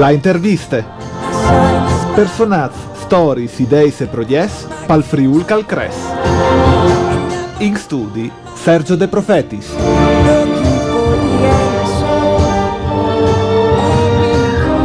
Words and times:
La 0.00 0.12
interviste. 0.12 0.82
Personats, 2.14 2.74
stories, 3.02 3.58
ideis 3.58 4.00
e 4.00 4.06
proies 4.06 4.62
pal 4.86 5.02
Friul 5.02 5.44
Calcres. 5.44 5.94
In 7.58 7.76
studi 7.76 8.32
Sergio 8.54 8.96
De 8.96 9.08
Profetis. 9.08 9.76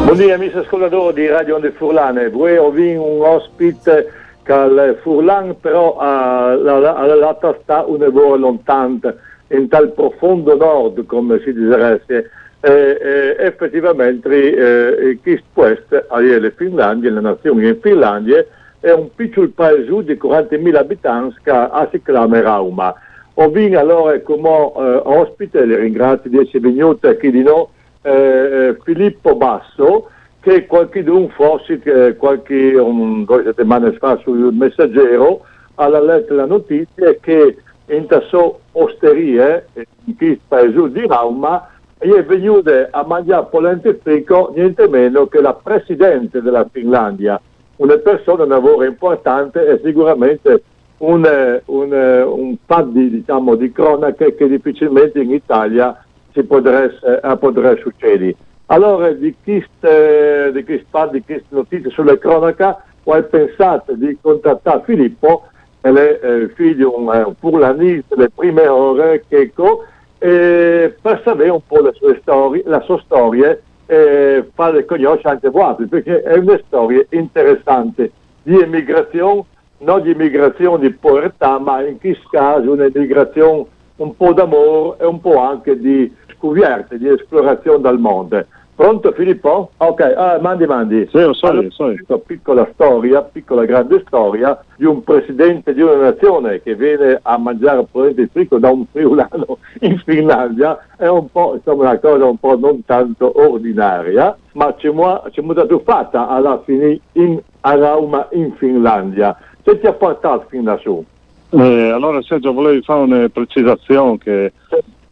Buongiorno 0.04 0.34
amici 0.34 0.58
ascoltatori 0.58 1.22
di 1.22 1.28
Radio 1.28 1.56
Onde 1.56 1.72
Furlane. 1.72 2.30
Voi 2.30 2.58
ho 2.58 2.68
un 2.68 3.22
ospite 3.24 4.12
che 4.44 4.98
Furlan 5.02 5.58
però 5.62 5.96
alla 5.96 7.16
latta 7.16 7.58
sta 7.62 7.86
un 7.88 8.06
po' 8.12 8.36
lontano, 8.36 9.14
in 9.48 9.70
tal 9.70 9.94
profondo 9.94 10.58
nord, 10.58 11.06
come 11.06 11.40
si 11.40 11.54
direbbe. 11.54 12.32
Eh, 12.68 13.36
effettivamente 13.38 15.12
eh, 15.12 15.20
questo 15.54 15.98
è 16.10 16.40
la 16.40 16.52
Finlandia, 16.56 17.12
la 17.12 17.20
nazione 17.20 17.68
in 17.68 17.80
Finlandia, 17.80 18.44
è 18.80 18.90
un 18.92 19.14
piccolo 19.14 19.52
paese 19.54 20.04
di 20.04 20.14
40.000 20.14 20.76
abitanti 20.76 21.36
che 21.44 21.70
si 21.92 22.02
chiama 22.02 22.42
Rauma. 22.42 22.92
Ho 23.36 23.50
vinto 23.50 23.78
allora 23.78 24.20
come 24.22 24.50
eh, 24.50 25.02
ospite, 25.04 25.64
le 25.64 25.78
ringrazio 25.78 26.28
di 26.28 26.40
essere 26.40 26.62
venuto 26.62 27.16
qui 27.18 27.30
di 27.30 27.44
noi, 27.44 27.68
eh, 28.02 28.12
eh, 28.12 28.78
Filippo 28.84 29.36
Basso, 29.36 30.10
che 30.40 30.66
qualche 30.66 31.04
d'un 31.04 31.30
forse 31.30 32.16
qualche 32.18 32.74
un, 32.80 33.26
due 33.26 33.44
settimane 33.44 33.92
fa 33.92 34.18
sul 34.24 34.52
messaggero 34.56 35.46
ha 35.76 35.88
letto 35.88 36.34
la 36.34 36.46
notizia 36.46 37.14
che 37.22 37.58
in 37.90 38.08
tasso 38.08 38.62
osterie 38.72 39.68
in 40.06 40.18
questo 40.18 40.42
paese 40.48 40.92
di 40.92 41.06
Rauma 41.06 41.70
è 42.12 42.24
venuta 42.24 42.88
a 42.92 43.04
mangiare 43.06 43.48
polente 43.50 44.00
frico 44.02 44.52
niente 44.56 44.88
meno 44.88 45.28
che 45.28 45.42
la 45.42 45.54
presidente 45.54 46.42
della 46.42 46.68
Finlandia 46.72 47.40
una 47.78 47.98
persona, 47.98 48.44
un 48.44 48.50
lavoro 48.50 48.86
importante 48.86 49.66
e 49.66 49.82
sicuramente 49.84 50.64
un, 51.00 51.62
un, 51.66 51.92
un 51.92 52.56
pad 52.66 52.92
di, 52.92 53.10
diciamo, 53.10 53.56
di 53.56 53.72
cronache 53.72 54.36
che 54.36 54.48
difficilmente 54.48 55.20
in 55.20 55.32
Italia 55.32 56.02
si 56.32 56.44
potrebbe, 56.44 57.22
eh, 57.22 57.38
potrebbe 57.38 57.82
succedere. 57.82 58.36
Allora, 58.68 59.12
di 59.12 59.36
queste, 59.44 60.52
di 60.54 60.64
queste, 60.64 61.10
di 61.12 61.24
queste 61.24 61.48
notizie 61.50 61.90
sulle 61.92 62.18
cronache, 62.18 62.76
ho 63.04 63.24
pensato 63.24 63.94
di 63.94 64.18
contattare 64.20 64.82
Filippo, 64.86 65.48
che 65.82 65.90
è 65.90 66.26
eh, 66.26 66.50
figlio 66.56 66.90
di 66.90 66.96
un, 66.96 67.08
un 67.08 67.36
furlanista 67.38 68.16
delle 68.16 68.32
prime 68.34 68.68
ore, 68.68 69.24
che 69.28 69.38
ecco, 69.38 69.84
eh, 70.26 70.96
per 71.00 71.22
sapere 71.24 71.52
un 71.52 71.62
po' 71.68 71.88
storie, 72.20 72.64
la 72.66 72.82
sua 72.82 73.00
storia 73.06 73.56
e 73.86 74.50
farle 74.56 74.84
conoscere 74.86 75.30
anche 75.30 75.50
voi, 75.50 75.86
perché 75.86 76.24
è 76.24 76.36
una 76.38 76.60
storia 76.66 77.06
interessante 77.12 78.12
di 78.42 78.60
emigrazione, 78.60 79.44
non 79.80 80.02
di 80.02 80.12
immigrazione 80.12 80.80
di 80.80 80.92
povertà, 80.94 81.60
ma 81.60 81.86
in 81.86 82.00
questo 82.00 82.28
caso 82.32 82.72
un'emigrazione 82.72 83.66
un 83.98 84.16
po' 84.16 84.34
d'amore 84.34 84.98
e 85.00 85.06
un 85.06 85.22
po' 85.22 85.38
anche 85.38 85.78
di 85.78 86.12
scouverte, 86.36 86.98
di 86.98 87.08
esplorazione 87.08 87.82
del 87.82 88.00
mondo. 88.00 88.44
Pronto 88.76 89.14
Filippo? 89.14 89.72
Ok, 89.78 90.02
ah, 90.02 90.38
mandi 90.42 90.66
mandi. 90.66 91.08
Sì, 91.10 91.22
lo 91.22 91.34
so, 91.34 91.48
allora, 91.48 91.68
so. 91.70 92.20
Piccola 92.26 92.70
storia, 92.74 93.22
piccola 93.22 93.64
grande 93.64 94.04
storia 94.06 94.62
di 94.76 94.84
un 94.84 95.02
presidente 95.02 95.74
di 95.74 95.82
una 95.82 95.96
nazione 95.96 96.62
che 96.62 96.76
viene 96.76 97.18
a 97.22 97.38
mangiare 97.38 97.86
probabilmente 97.90 98.22
il 98.24 98.30
frico 98.34 98.60
da 98.60 98.70
un 98.72 98.86
friulano 98.92 99.60
in 99.80 99.98
Finlandia 100.00 100.78
è 100.98 101.08
un 101.08 101.32
po' 101.32 101.54
insomma 101.56 101.84
una 101.84 102.00
cosa 102.00 102.26
un 102.26 102.38
po' 102.38 102.58
non 102.58 102.84
tanto 102.84 103.32
ordinaria, 103.40 104.38
ma 104.54 104.76
c'è 104.76 104.90
molto 104.90 105.82
fatta 105.86 106.28
alla 106.28 106.62
fine 106.66 107.00
in 107.14 107.40
Arauma 107.62 108.28
in 108.34 108.52
Finlandia. 108.58 109.38
Che 109.64 109.80
ti 109.80 109.88
ha 109.88 109.94
portato 109.94 110.48
fin 110.50 110.78
su? 110.82 111.04
Eh, 111.52 111.90
allora 111.92 112.22
Sergio 112.22 112.52
volevi 112.52 112.82
fare 112.82 113.04
una 113.04 113.30
precisazione 113.30 114.18
che 114.18 114.52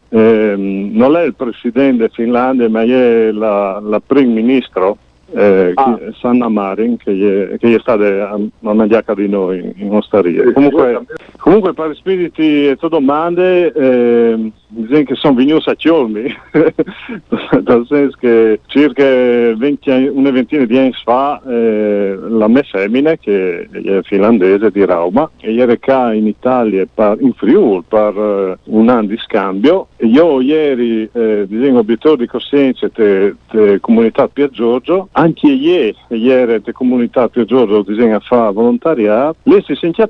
eh, 0.08 0.54
non 0.56 1.16
è 1.16 1.22
il 1.22 1.34
presidente 1.34 2.08
Finlandia 2.10 2.68
ma 2.68 2.82
è 2.82 3.30
la, 3.32 3.80
la 3.80 4.00
primo 4.00 4.34
ministro 4.34 4.98
eh, 5.32 5.72
ah. 5.74 5.98
Sanna 6.20 6.48
Marin 6.48 6.96
che 6.96 7.50
è, 7.52 7.58
che 7.58 7.74
è 7.74 7.78
stata 7.80 8.30
a, 8.30 8.34
a 8.34 8.74
mangiare 8.74 9.14
di 9.14 9.28
noi 9.28 9.72
in 9.76 9.94
osteria. 9.94 10.52
Comunque, 10.52 11.02
comunque 11.38 11.72
per 11.72 11.94
spiriti 11.96 12.68
e 12.68 12.76
domande 12.88 13.72
eh, 13.72 14.52
dicono 14.74 15.04
che 15.04 15.14
sono 15.14 15.34
venuti 15.34 15.70
a 15.70 15.74
Ciolmi, 15.74 16.22
nel 16.52 17.86
senso 17.88 18.16
che 18.18 18.60
circa 18.66 19.04
20, 19.04 19.90
una 20.12 20.30
ventina 20.30 20.64
di 20.64 20.78
anni 20.78 20.92
fa 21.04 21.40
eh, 21.46 22.16
la 22.28 22.48
mia 22.48 22.62
femmina, 22.62 23.16
che 23.16 23.68
è 23.70 24.00
finlandese 24.02 24.70
di 24.70 24.84
Rauma, 24.84 25.30
era 25.40 25.76
qua 25.78 26.12
in 26.12 26.26
Italia, 26.26 26.86
per, 26.92 27.16
in 27.20 27.32
Friuli, 27.34 27.82
per 27.86 28.16
uh, 28.16 28.56
un 28.64 28.88
anno 28.88 29.08
di 29.08 29.18
scambio. 29.18 29.88
Io 29.98 30.40
ieri, 30.40 31.08
eh, 31.12 31.44
disegno 31.46 31.78
obiettivo 31.78 32.16
di 32.16 32.26
coscienza 32.26 32.88
della 32.94 33.78
comunità 33.80 34.28
Pier 34.28 34.50
Giorgio, 34.50 35.08
anche 35.12 35.48
ieri, 35.48 35.96
ieri 36.08 36.60
la 36.64 36.72
comunità 36.72 37.28
Pier 37.28 37.46
Giorgio 37.46 37.82
disegna 37.82 38.20
fa 38.20 38.50
volontariato, 38.50 39.36
lei 39.44 39.62
si 39.62 39.74
sente 39.74 40.02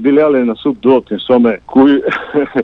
di 0.00 0.10
leale 0.10 0.40
in 0.40 0.52
sud 0.54 0.78
insomma, 1.08 1.56
cui, 1.64 2.00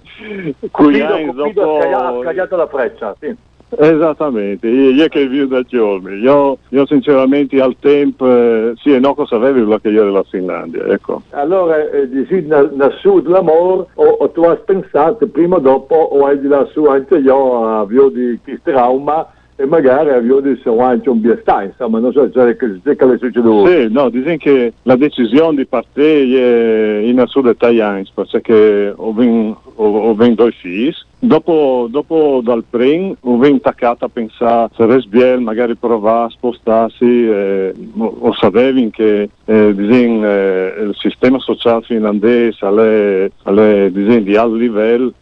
cui 0.71 0.86
Cupido, 0.87 1.43
Cupido 1.43 1.61
dopo... 1.61 1.97
ha 1.97 2.21
scagliato 2.23 2.57
la 2.57 2.67
freccia, 2.67 3.17
sì. 3.21 3.37
Esattamente, 3.69 4.69
io 4.69 5.09
che 5.09 5.27
vivo 5.27 5.47
da 5.47 5.63
giorni, 5.63 6.19
io, 6.19 6.59
io, 6.69 6.87
sinceramente 6.87 7.61
al 7.61 7.75
tempo 7.81 8.25
eh, 8.31 8.75
sì 8.77 8.95
e 8.95 9.01
no 9.01 9.15
cosa 9.15 9.37
avevi 9.37 9.63
quello 9.63 9.79
che 9.79 9.89
io 9.89 10.05
della 10.05 10.23
Finlandia, 10.23 10.85
ecco. 10.87 11.23
Allora, 11.31 11.91
eh, 11.91 12.09
di 12.09 12.25
sì, 12.27 12.43
nel, 12.43 12.71
nel 12.75 12.97
sud 13.01 13.27
l'amore, 13.27 13.87
o, 13.95 14.05
o, 14.05 14.31
tu 14.31 14.43
hai 14.43 14.57
pensato 14.65 15.27
prima 15.27 15.57
o 15.57 15.59
dopo, 15.59 15.97
o 15.97 16.27
hai 16.27 16.39
di 16.39 16.47
lassù 16.47 16.85
anche 16.85 17.17
io, 17.17 17.81
avevo 17.81 18.09
di 18.09 18.39
questo 18.43 18.71
trauma, 18.71 19.27
e 19.59 19.65
magari 19.65 20.11
avevo 20.11 20.41
detto 20.41 20.79
anche 20.81 21.09
un 21.09 21.21
biestà, 21.21 21.63
insomma, 21.63 21.99
non 21.99 22.13
so 22.13 22.31
cioè, 22.31 22.57
che, 22.57 22.79
che 22.83 22.93
è 22.93 23.19
succeduto. 23.19 23.67
Sì, 23.67 23.89
no, 23.91 24.11
dicono 24.11 24.37
che 24.37 24.73
la 24.83 24.97
decisione 24.97 25.57
di 25.57 25.67
partire 25.67 27.03
in 27.03 27.23
sud 27.27 27.47
italiano, 27.47 28.03
perché 28.15 28.93
ho 28.95 29.13
vinto 29.13 30.43
due 30.43 30.51
figli, 30.53 30.93
dopo, 31.19 31.89
dopo 31.91 32.41
dal 32.45 32.65
prim 32.69 33.17
ho 33.19 33.39
vinto 33.39 33.69
attaccato 33.69 34.05
a 34.05 34.11
pensare 34.13 34.71
se 34.77 34.85
resbiel 34.85 35.41
magari 35.41 35.75
provare 35.75 36.27
a 36.27 36.31
spostarsi, 36.31 37.27
eh, 37.27 37.73
o 37.97 38.35
sapevi 38.35 38.91
che 38.91 39.31
eh, 39.47 39.75
disin, 39.75 40.23
eh, 40.23 40.75
il 40.83 40.95
sistema 40.99 41.39
sociale 41.39 41.83
finlandese 41.83 42.67
è 42.67 43.91
di 44.21 44.37
alto 44.37 44.55
livello 44.55 45.13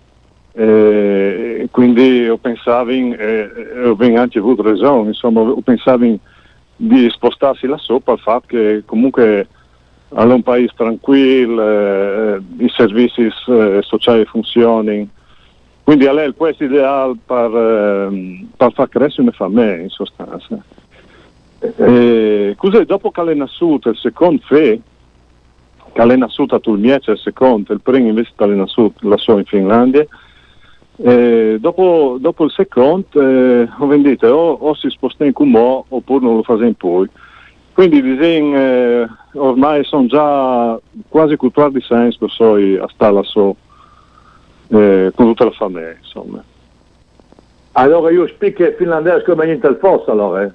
eh, 0.57 1.67
quindi 1.71 2.29
ho 2.29 2.37
pensato, 2.37 2.91
in, 2.91 3.17
eh, 3.19 3.89
ho 3.89 3.97
anche 4.17 4.39
avuto 4.39 4.63
ragione, 4.63 5.09
insomma, 5.09 5.41
ho 5.41 5.61
pensato 5.63 6.05
in, 6.05 6.17
di 6.77 7.11
spostarsi 7.11 7.67
là 7.67 7.77
sopra 7.77 8.13
al 8.13 8.21
fatto 8.21 8.47
che 8.49 8.83
comunque 8.87 9.49
è 10.09 10.23
un 10.23 10.43
paese 10.43 10.73
tranquillo, 10.77 11.63
eh, 11.63 12.41
i 12.59 12.69
servizi 12.69 13.29
eh, 13.49 13.81
sociali 13.83 14.25
funzionano, 14.27 15.09
quindi 15.83 16.05
lei 16.05 16.29
il 16.29 16.35
questo 16.37 16.65
ideale 16.65 17.15
per, 17.27 17.51
eh, 17.51 18.47
per 18.57 18.73
far 18.73 18.89
crescere 18.89 19.23
una 19.23 19.33
famiglia 19.33 19.77
in 19.77 19.91
sostanza. 19.91 20.63
Eh, 21.59 22.55
così 22.57 22.85
dopo 22.85 23.11
che 23.11 23.23
è 23.23 23.35
nascuto 23.35 23.89
il 23.89 23.97
secondo 23.97 24.41
fe, 24.45 24.81
che 25.93 26.03
è 26.03 26.17
nascuto 26.17 26.55
a 26.55 26.61
Tulmiece 26.61 27.13
il 27.13 27.19
secondo, 27.19 27.73
il 27.73 27.81
primo 27.81 28.09
invece 28.09 28.33
è 28.37 28.45
nascuto 28.47 29.09
lassù 29.09 29.37
in 29.37 29.45
Finlandia, 29.45 30.07
eh, 30.97 31.57
dopo, 31.59 32.19
dopo, 32.21 32.45
il 32.45 32.53
secondo 32.53 33.07
eh, 33.15 33.69
ho 33.79 33.87
venduto 33.87 34.29
o, 34.29 34.53
o, 34.53 34.75
si 34.75 34.89
sposta 34.91 35.25
in 35.25 35.33
Cumò 35.33 35.85
oppure 35.89 36.25
non 36.25 36.37
lo 36.37 36.43
fa 36.43 36.55
in 36.65 36.75
poi. 36.75 37.09
Quindi 37.73 38.01
disegno, 38.01 38.57
eh, 38.57 39.09
ormai 39.33 39.83
sono 39.85 40.07
già 40.07 40.79
quasi 41.09 41.35
14 41.35 41.93
anni 41.93 42.17
che 42.17 42.29
so 42.29 42.55
a 42.55 42.89
stare 42.93 43.23
so, 43.25 43.57
eh, 44.69 45.11
con 45.15 45.27
tutta 45.27 45.45
la 45.45 45.51
famiglia. 45.51 45.97
Insomma. 45.99 46.45
Allora 47.73 48.13
io 48.13 48.29
spiego 48.29 48.71
finlandese 48.77 49.25
come 49.25 49.47
niente 49.47 49.67
al 49.67 49.79
fosso 49.79 50.13
allora. 50.13 50.45
Eh? 50.45 50.53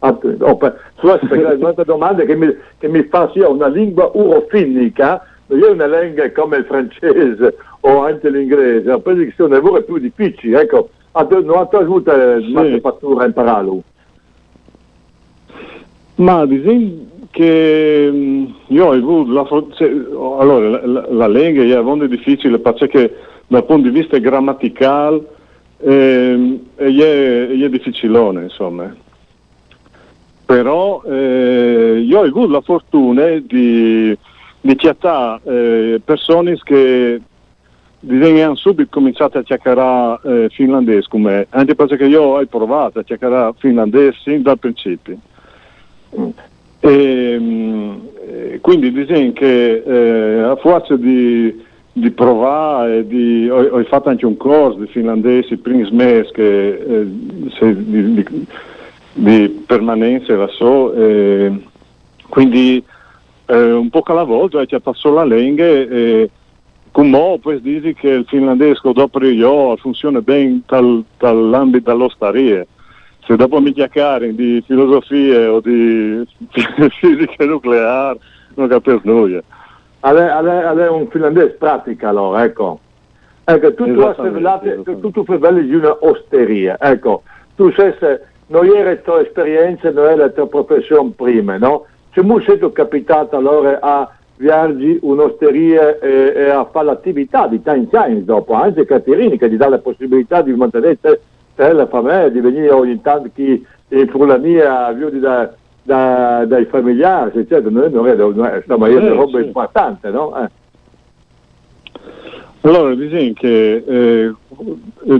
Oh, 0.00 0.56
per, 0.56 0.92
un'altra 1.00 1.84
domanda 1.84 2.24
che 2.24 2.36
mi, 2.36 2.54
che 2.76 2.88
mi 2.88 3.02
fa 3.04 3.30
sia 3.32 3.48
una 3.48 3.68
lingua 3.68 4.10
urofinnica, 4.12 5.24
non 5.46 5.62
è 5.62 5.70
una 5.70 6.00
lingua 6.00 6.30
come 6.32 6.58
il 6.58 6.64
francese 6.66 7.56
o 7.88 8.04
anche 8.04 8.28
l'inglese, 8.28 8.88
la 8.88 8.98
predizione 8.98 9.56
è 9.56 9.60
pure 9.60 9.82
più 9.82 9.96
difficile, 9.98 10.60
ecco, 10.60 10.90
non 11.12 11.56
ha 11.56 11.68
avuto 11.70 12.12
sì. 12.42 12.80
fattura 12.80 13.24
a 13.24 13.26
impararlo. 13.26 13.82
Ma 16.16 16.44
disegno 16.44 17.06
che 17.30 18.08
mm, 18.10 18.44
io 18.66 18.86
ho 18.86 18.92
avuto 18.92 19.32
la, 19.32 19.46
allora, 20.38 20.68
la, 20.68 20.86
la, 20.86 21.06
la 21.08 21.28
lingua 21.28 21.62
è 21.64 21.80
molto 21.80 22.06
difficile 22.06 22.58
perché 22.58 23.16
dal 23.46 23.64
punto 23.64 23.88
di 23.88 23.98
vista 23.98 24.18
grammaticale 24.18 25.22
eh, 25.78 26.60
è, 26.74 26.84
è 26.84 27.68
difficilone, 27.68 28.42
insomma. 28.42 28.94
però 30.44 31.02
eh, 31.06 32.04
io 32.04 32.18
ho 32.18 32.24
avuto 32.24 32.52
la 32.52 32.60
fortuna 32.60 33.28
di, 33.38 34.16
di 34.60 34.76
chiattare 34.76 35.40
eh, 35.44 36.00
persone 36.04 36.58
che 36.62 37.20
hanno 38.06 38.54
subito 38.54 38.88
cominciato 38.90 39.38
a 39.38 39.42
chiacchierare 39.42 40.44
eh, 40.44 40.48
finlandese 40.50 41.08
con 41.08 41.22
me, 41.22 41.46
anche 41.50 41.74
perché 41.74 42.04
io 42.04 42.22
ho 42.22 42.46
provato 42.46 43.00
a 43.00 43.02
chiacchierare 43.02 43.54
finlandese 43.58 44.18
sin 44.22 44.42
dal 44.42 44.58
principio. 44.58 45.18
E, 46.80 47.36
mm, 47.38 47.96
quindi 48.60 48.92
disegno 48.92 49.32
che 49.32 49.82
eh, 49.84 50.40
a 50.42 50.56
forza 50.56 50.96
di, 50.96 51.64
di 51.92 52.10
provare, 52.10 53.06
di, 53.06 53.48
ho, 53.50 53.62
ho, 53.62 53.84
fatto 53.84 54.08
anche 54.10 54.26
un 54.26 54.36
corso 54.36 54.78
di 54.78 54.86
finlandese, 54.86 55.54
il 55.54 55.58
primo 55.58 55.88
mese 55.90 56.30
che, 56.32 56.68
eh, 56.68 57.06
di, 57.06 58.14
di, 58.14 58.46
di, 59.14 59.64
permanenza 59.66 60.32
era 60.32 60.46
so, 60.48 60.92
eh, 60.94 61.52
quindi 62.28 62.82
eh, 63.46 63.72
un 63.72 63.90
po' 63.90 64.02
alla 64.04 64.22
volta 64.22 64.64
ci 64.66 64.76
ha 64.76 64.80
passato 64.80 65.14
la 65.14 65.24
lingua 65.24 65.64
e 66.98 67.10
come 67.10 67.38
poi 67.40 67.60
dici 67.60 67.94
che 67.94 68.08
il 68.08 68.24
finlandese 68.26 68.80
dopo 68.92 69.24
io 69.24 69.76
funziona 69.76 70.20
bene 70.20 70.62
dal, 70.66 71.04
dall'ambito 71.16 71.90
dell'osteria 71.90 72.66
se 73.24 73.36
dopo 73.36 73.60
mi 73.60 73.72
chiacchiare 73.72 74.34
di 74.34 74.62
filosofie 74.66 75.46
o 75.46 75.60
di 75.60 76.26
fisica 76.98 77.44
nucleare 77.44 78.18
non 78.54 78.68
capisco 78.68 79.00
nulla. 79.04 79.42
Lei 80.00 80.78
è 80.78 80.88
un 80.88 81.08
finlandese 81.08 81.50
pratica 81.50 82.08
allora, 82.08 82.42
ecco. 82.44 82.80
Ecco, 83.44 83.74
tu, 83.74 83.94
tu, 83.94 84.00
hai 84.00 84.14
fai 84.14 85.66
di 85.66 85.74
una 85.74 85.96
osteria, 86.00 86.76
ecco, 86.80 87.22
tu 87.54 87.70
sai 87.72 87.94
se 87.98 88.20
non 88.48 88.66
era 88.66 88.90
la 88.90 88.96
tua 88.96 89.20
esperienza, 89.20 89.90
non 89.90 90.04
era 90.04 90.16
la 90.16 90.28
tua 90.30 90.48
professione 90.48 91.12
prima, 91.14 91.56
no? 91.58 91.86
C'è 92.12 92.22
molto 92.22 92.56
sei 92.58 92.72
capitato 92.72 93.36
allora 93.36 93.78
a 93.80 94.10
viaggi 94.38 94.98
un'osteria 95.02 95.98
e, 95.98 96.32
e 96.34 96.48
a 96.48 96.64
fare 96.64 96.86
l'attività 96.86 97.46
di 97.46 97.60
time 97.60 97.88
science 97.90 98.24
dopo, 98.24 98.54
anche 98.54 98.86
Caterini 98.86 99.36
che 99.36 99.48
ti 99.48 99.56
dà 99.56 99.68
la 99.68 99.78
possibilità 99.78 100.42
di 100.42 100.52
mantenere 100.52 100.98
eh, 101.56 101.72
la 101.72 101.86
famiglia, 101.86 102.28
di 102.28 102.40
venire 102.40 102.70
ogni 102.70 103.00
tanto 103.02 103.30
chi 103.34 103.64
in 103.88 104.08
Fulania 104.08 104.92
vieni 104.92 105.18
da, 105.18 105.52
da, 105.82 106.44
dai 106.46 106.64
familiari, 106.66 107.40
eccetera, 107.40 107.68
non 107.68 107.84
è, 107.84 107.88
non 107.88 108.06
è, 108.06 108.14
non 108.14 108.44
è 108.44 108.56
insomma, 108.56 108.88
è 108.88 108.94
una 108.94 109.12
roba 109.12 109.38
sì. 109.38 109.46
importante, 109.46 110.10
no? 110.10 110.44
Eh. 110.44 110.48
Allora, 112.60 112.94
disegno 112.94 113.32
che 113.34 113.84
eh, 113.86 114.34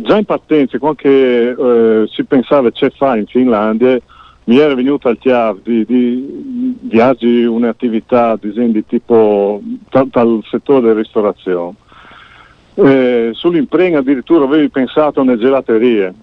già 0.03 0.19
in 0.19 0.25
partenza, 0.25 0.79
quando 0.79 1.01
eh, 1.03 2.05
si 2.09 2.25
pensava 2.25 2.71
c'è 2.71 2.91
fa 2.91 3.17
in 3.17 3.27
Finlandia, 3.27 3.99
mi 4.49 4.59
era 4.59 4.75
venuto 4.75 5.09
al 5.09 5.19
chiaro 5.19 5.61
di, 5.63 5.85
di, 5.85 6.77
di 6.81 7.01
agire 7.01 7.47
un'attività 7.47 8.37
disegno, 8.41 8.73
di 8.73 8.87
tipo 8.87 9.61
dal, 9.91 10.09
dal 10.09 10.41
settore 10.49 10.81
della 10.81 11.01
ristorazione. 11.01 11.75
Eh, 12.75 13.31
sull'impresa 13.35 13.99
addirittura 13.99 14.45
avevi 14.45 14.71
pensato 14.71 15.21
alle 15.21 15.37
gelaterie, 15.37 16.15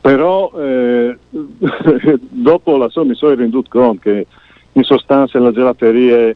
però 0.00 0.52
eh, 0.56 1.18
dopo 2.28 2.76
la 2.76 2.88
so, 2.88 3.04
mi 3.04 3.14
sono 3.14 3.34
renduto 3.34 3.68
conto 3.68 4.02
che 4.02 4.26
in 4.72 4.84
sostanza 4.84 5.40
la 5.40 5.50
gelateria 5.50 6.32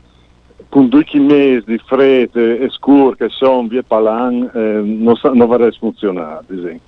con 0.68 0.88
due 0.88 1.04
mesi 1.12 1.62
di 1.66 1.78
freddo 1.78 2.40
e 2.40 2.68
scuro 2.70 3.14
che 3.14 3.28
sono 3.28 3.68
via 3.68 3.84
Palan 3.84 4.50
eh, 4.52 4.80
non, 4.82 5.14
non 5.34 5.72
funzionare 5.78 6.42
disegno. 6.48 6.80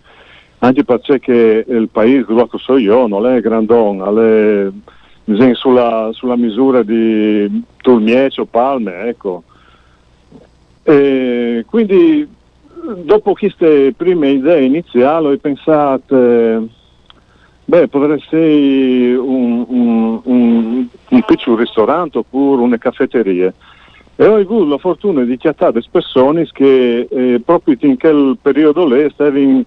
Anche 0.58 0.84
perché 0.84 1.64
il 1.66 1.88
paese 1.90 2.26
dove 2.28 2.48
so 2.58 2.76
io 2.76 3.06
non 3.06 3.26
è 3.26 3.40
grandone 3.40 4.72
è 5.24 5.54
sulla, 5.54 6.10
sulla, 6.12 6.36
misura 6.36 6.82
di 6.82 7.62
Turmiece 7.78 8.40
o 8.40 8.44
Palme 8.44 9.08
ecco. 9.08 9.42
E 10.82 11.64
quindi 11.68 12.28
dopo 13.02 13.32
queste 13.32 13.92
prime 13.96 14.30
idee 14.30 14.64
iniziali 14.64 15.26
ho 15.26 15.36
pensato, 15.38 16.16
eh, 16.16 16.62
beh, 17.64 17.88
potrebbe 17.88 18.22
essere 18.22 19.16
un, 19.16 19.64
un, 19.68 20.20
un, 20.22 20.86
un 21.08 21.22
piccolo 21.22 21.56
ristorante 21.56 22.18
oppure 22.18 22.62
una 22.62 22.78
caffetteria. 22.78 23.52
E 24.18 24.26
ho 24.26 24.36
avuto 24.36 24.64
la 24.64 24.78
fortuna 24.78 25.24
di 25.24 25.36
chiattare 25.36 25.82
persone 25.90 26.48
che 26.52 27.06
eh, 27.10 27.42
proprio 27.44 27.76
in 27.80 27.98
quel 27.98 28.38
periodo 28.40 28.86
lì 28.86 29.10
stavano 29.10 29.64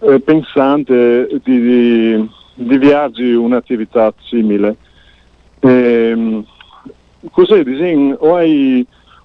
eh, 0.00 0.20
pensando 0.20 1.26
di, 1.26 1.40
di, 1.44 2.30
di 2.54 2.78
viaggi 2.78 3.32
un'attività 3.32 4.12
simile. 4.28 4.76
E, 5.60 5.68
ehm, 5.68 6.44
così, 7.30 7.62
disegno, 7.62 8.16
ho, 8.20 8.38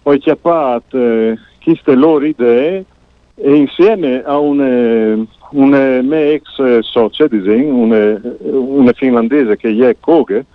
ho 0.04 0.18
chiappato 0.18 0.98
eh, 0.98 1.38
queste 1.64 1.96
loro 1.96 2.26
idee 2.26 2.86
e 3.36 3.56
insieme 3.56 4.24
a 4.24 4.38
una, 4.38 5.26
una 5.52 6.02
mia 6.02 6.32
ex 6.32 6.80
socia, 6.80 7.28
una, 7.30 8.22
una 8.40 8.94
finlandese 8.94 9.58
che 9.58 9.70
è 9.70 9.96
Koge, 10.00 10.46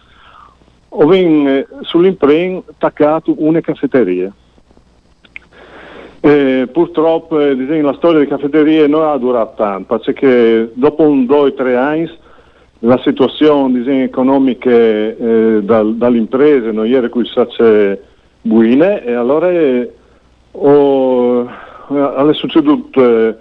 ho 0.88 1.14
eh, 1.14 1.66
sull'impresa 1.82 2.62
attaccato 2.70 3.34
una 3.38 3.60
caffetteria. 3.60 4.32
Eh, 6.20 6.68
purtroppo 6.72 7.40
eh, 7.40 7.54
la 7.82 7.94
storia 7.94 8.18
delle 8.18 8.28
caffetterie 8.28 8.86
non 8.86 9.02
ha 9.02 9.16
durato 9.16 9.54
tanto, 9.56 9.98
perché 9.98 10.70
dopo 10.74 11.02
un 11.02 11.26
due 11.26 11.36
o 11.36 11.54
tre 11.54 11.76
anni 11.76 12.10
la 12.80 12.98
situazione 13.04 13.78
disegno, 13.78 14.04
economica 14.04 14.70
eh, 14.70 15.60
dal, 15.62 15.96
dall'impresa 15.96 16.72
non 16.72 16.86
era 16.86 17.08
così 17.08 17.30
buona 18.42 19.00
e 19.02 19.12
allora 19.12 19.50
eh, 19.50 19.92
ho 20.52 21.48
è 21.88 22.34
succeduto 22.34 23.00
eh, 23.00 23.36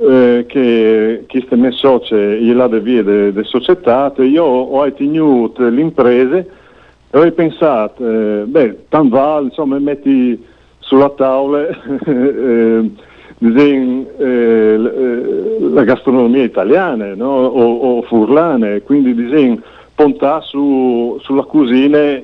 eh, 0.00 0.44
che 0.48 1.24
queste 1.28 1.56
mie 1.56 1.72
socie 1.72 2.40
gliela 2.40 2.66
via 2.68 3.02
delle 3.02 3.44
società, 3.44 4.12
io 4.18 4.44
ho 4.44 4.92
tenuto 4.92 5.66
l'impresa 5.68 6.38
e 6.38 7.18
ho 7.18 7.32
pensato, 7.32 8.06
eh, 8.06 8.44
beh, 8.46 8.86
tan 8.88 9.08
vale, 9.08 9.46
insomma, 9.46 9.78
metti 9.78 10.44
sulla 10.88 11.10
tavola 11.10 11.68
eh, 12.06 12.90
disegno, 13.36 14.06
eh, 14.18 14.24
eh, 14.24 15.56
la 15.60 15.84
gastronomia 15.84 16.42
italiana 16.42 17.14
no? 17.14 17.28
o, 17.28 17.98
o, 17.98 18.02
furlane, 18.02 18.80
quindi 18.82 19.14
disegno 19.14 19.60
puntare 19.94 20.42
su, 20.44 21.18
sulla 21.20 21.42
cucina 21.42 22.20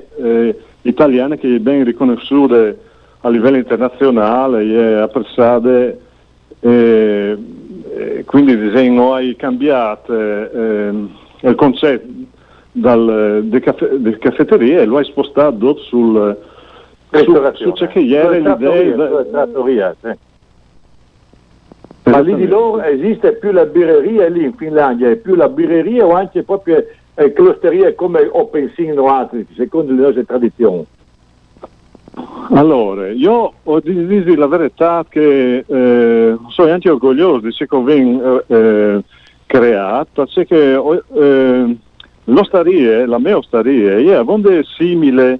italiana 0.81 1.35
che 1.35 1.55
è 1.55 1.59
ben 1.59 1.83
riconosciuta 1.83 2.73
a 3.21 3.29
livello 3.29 3.57
internazionale 3.57 4.63
è 4.63 4.93
apprezzata 5.01 5.69
e, 5.77 5.97
e 6.61 8.23
quindi 8.25 8.57
disegno 8.57 9.13
hai 9.13 9.35
cambiato 9.35 10.13
eh, 10.13 10.93
il 11.41 11.55
concetto 11.55 12.07
dal, 12.71 13.47
caffetteria 14.19 14.81
e 14.81 14.85
lo 14.85 14.97
hai 14.97 15.05
spostato 15.05 15.77
sul, 15.77 16.37
su, 17.23 17.75
su 17.75 17.87
che 17.87 17.99
ieri 17.99 18.41
l'idea 18.41 19.23
trattoria, 19.23 19.95
sì. 20.01 20.11
ma 22.09 22.19
lì 22.19 22.35
di 22.35 22.47
loro 22.47 22.81
esiste 22.81 23.33
più 23.33 23.51
la 23.51 23.65
birreria 23.65 24.27
lì 24.29 24.43
in 24.43 24.53
Finlandia 24.53 25.09
è 25.09 25.15
più 25.15 25.35
la 25.35 25.49
birreria 25.49 26.05
o 26.05 26.13
anche 26.13 26.43
proprio 26.43 26.85
eh, 27.15 27.33
closteria 27.33 27.93
come 27.95 28.27
o 28.29 28.47
pensino 28.47 29.07
altri 29.07 29.47
secondo 29.55 29.93
le 29.93 30.01
nostre 30.01 30.25
tradizioni? 30.25 30.85
Allora, 32.51 33.09
io 33.09 33.53
ho 33.63 33.79
dire 33.79 34.35
la 34.35 34.47
verità 34.47 35.03
che 35.07 35.65
eh, 35.67 36.37
sono 36.47 36.71
anche 36.71 36.89
orgoglioso 36.89 37.39
di 37.39 37.51
ciò 37.51 37.65
che 37.65 37.81
vengo 37.81 38.43
eh, 38.47 39.01
creato, 39.45 40.27
perché 40.33 40.79
eh, 41.13 41.77
l'osteria, 42.25 43.07
la 43.07 43.19
mia 43.19 43.37
osteria, 43.37 43.97
è 43.97 44.13
abbastanza 44.13 44.61
simile 44.77 45.31
a 45.33 45.39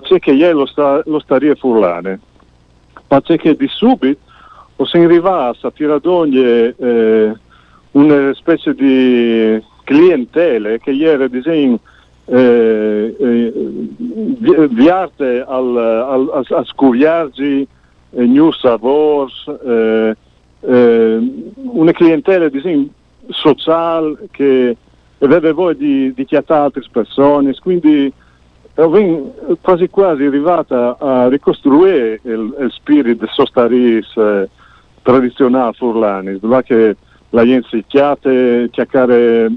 ciò 0.00 0.16
che 0.18 0.32
è 0.32 0.52
l'osteria 0.52 1.54
furlane, 1.54 2.20
perché 3.06 3.56
di 3.56 3.68
subito 3.68 4.20
ho 4.76 4.84
si 4.84 4.98
arrivato 4.98 5.66
a 5.66 5.70
tirare 5.70 6.74
eh, 6.76 7.32
una 7.92 8.34
specie 8.34 8.74
di 8.74 9.62
clientele 9.84 10.78
che 10.80 10.90
era 10.90 11.28
disegno 11.28 11.80
eh, 12.26 13.16
eh, 13.18 14.68
viarte 14.68 15.44
al, 15.46 15.76
al, 15.76 16.44
a, 16.50 16.56
a 16.56 16.64
scuviargi 16.64 17.66
eh, 18.10 18.26
new 18.26 18.50
savors, 18.50 19.46
eh, 19.64 20.16
eh, 20.60 21.18
una 21.54 21.92
clientela 21.92 22.48
diciamo, 22.48 22.88
sociale 23.28 24.28
che 24.30 24.76
aveva 25.18 25.52
voglia 25.52 25.78
di, 25.78 26.12
di 26.12 26.24
chiattare 26.24 26.64
altre 26.64 26.82
persone, 26.90 27.54
quindi 27.60 28.12
quasi 29.62 29.88
quasi 29.88 30.24
arrivata 30.24 30.96
a 30.98 31.28
ricostruire 31.28 32.20
il, 32.22 32.56
il 32.60 32.70
spirito 32.72 33.26
sostaris 33.26 34.14
eh, 34.16 34.48
tradizionale 35.02 35.72
furlani, 35.72 36.38
dove 36.38 36.62
che 36.62 36.96
la 37.30 37.44
gente 37.44 37.68
si 37.70 37.84
chiate, 37.86 38.68
chiacchiare 38.70 39.50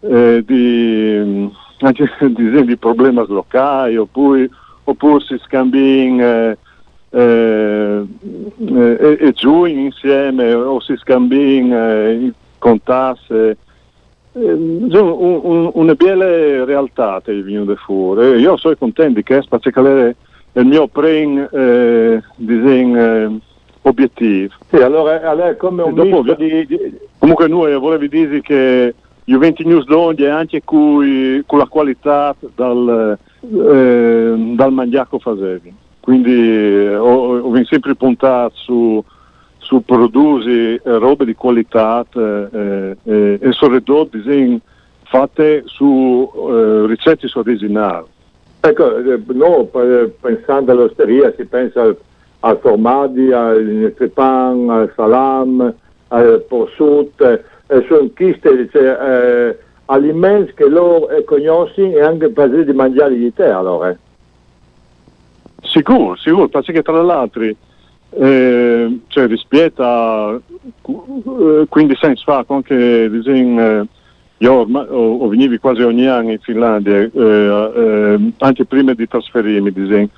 eh, 0.00 0.42
di 0.46 1.50
anche 1.80 2.08
di 2.64 2.76
problemi 2.76 3.24
locali 3.26 3.96
oppure, 3.96 4.48
oppure 4.84 5.24
si 5.24 5.38
scambino 5.44 6.22
eh, 6.22 6.56
eh, 7.10 8.06
e, 9.20 9.32
giù 9.34 9.64
insieme 9.64 10.52
o 10.52 10.80
si 10.80 10.96
scambino 10.96 11.76
eh, 11.76 12.32
con 12.58 12.80
tasse. 12.82 13.50
Eh, 13.50 13.56
un, 13.56 13.56
un, 13.56 13.58
una 14.32 15.94
bella 15.94 16.64
realtà 16.64 17.20
che 17.22 17.42
viene 17.42 17.74
fuori. 17.76 18.38
Io 18.38 18.56
sono 18.56 18.76
contento 18.76 19.20
che 19.22 19.42
perché 19.48 20.16
il 20.52 20.66
mio 20.66 20.88
primo 20.88 21.48
eh, 21.50 22.22
disegno 22.36 22.98
eh, 22.98 23.38
obiettivo. 23.82 24.54
Sì, 24.68 24.76
allora, 24.76 25.20
allora 25.28 25.54
come 25.56 25.82
un 25.82 25.94
dopo, 25.94 26.22
di, 26.34 26.66
di... 26.66 26.98
Comunque 27.18 27.48
noi 27.48 27.76
volevo 27.78 28.06
dire 28.06 28.40
che 28.40 28.94
Juventus 29.24 29.66
News 29.66 29.84
d'oggi 29.84 30.24
è 30.24 30.28
anche 30.28 30.62
con, 30.64 31.42
con 31.46 31.58
la 31.58 31.66
qualità 31.66 32.34
dal, 32.54 33.18
eh, 33.40 34.34
dal 34.54 34.72
mangiaco 34.72 35.18
fasevi 35.18 35.74
quindi 36.00 36.32
eh, 36.32 36.96
ho, 36.96 37.38
ho 37.38 37.64
sempre 37.66 37.94
puntato 37.94 38.52
su, 38.56 39.04
su 39.70 39.84
produrre 39.84 40.74
eh, 40.74 40.80
robe 40.82 41.24
di 41.24 41.36
qualità 41.36 42.04
eh, 42.12 42.96
eh, 43.04 43.38
e 43.40 43.52
soprattutto 43.52 44.18
fatte 45.02 45.62
su 45.66 46.28
eh, 46.34 46.86
ricette 46.88 47.28
originali. 47.34 48.06
Ecco, 48.62 48.96
eh, 48.96 49.20
no, 49.28 49.70
pensando 50.20 50.72
all'osteria 50.72 51.32
si 51.36 51.44
pensa 51.44 51.82
al, 51.82 51.96
al 52.40 52.58
formaggi, 52.60 53.30
al 53.30 53.94
pan, 54.12 54.68
al 54.70 54.92
salam, 54.96 55.72
al 56.08 56.44
prosciutto, 56.48 57.28
eh, 57.28 57.84
sono 57.86 58.10
queste 58.12 58.68
cioè, 58.72 59.56
alimenti 59.84 60.52
che 60.54 60.68
loro 60.68 61.06
conoscono 61.24 61.92
e 61.92 62.02
anche 62.02 62.28
per 62.30 62.64
di 62.64 62.72
mangiare 62.72 63.14
di 63.14 63.32
te 63.32 63.46
allora. 63.46 63.96
Sicuro, 65.62 66.16
sicuro, 66.16 66.48
perché 66.48 66.82
tra 66.82 67.00
l'altro 67.02 67.44
eh, 68.10 68.89
cioè, 69.10 69.26
rispetto 69.26 69.82
a 69.82 70.40
15 71.68 72.04
anni 72.04 72.16
fa, 72.24 72.44
anche 72.46 73.10
disegno, 73.10 73.60
eh, 73.60 73.86
io 74.38 74.52
ormai, 74.52 74.86
ho, 74.88 75.16
ho 75.18 75.28
venivi 75.28 75.58
quasi 75.58 75.82
ogni 75.82 76.06
anno 76.06 76.30
in 76.30 76.38
Finlandia, 76.38 76.96
eh, 76.96 77.10
eh, 77.12 78.32
anche 78.38 78.64
prima 78.64 78.94
di 78.94 79.08
trasferirmi, 79.08 79.72
disegno. 79.72 80.08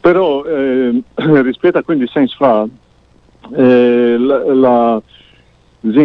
però 0.00 0.44
eh, 0.44 1.02
rispetto 1.42 1.78
a 1.78 1.82
15 1.82 2.18
anni 2.18 2.28
fa, 2.28 2.66
eh, 3.56 4.16
la, 4.18 4.54
la, 4.54 5.02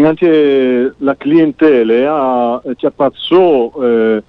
anche 0.07 0.93
la 0.97 1.15
clientela 1.15 2.15
ha, 2.15 2.61
ci 2.75 2.85
ha 2.87 2.91
passato 2.91 4.23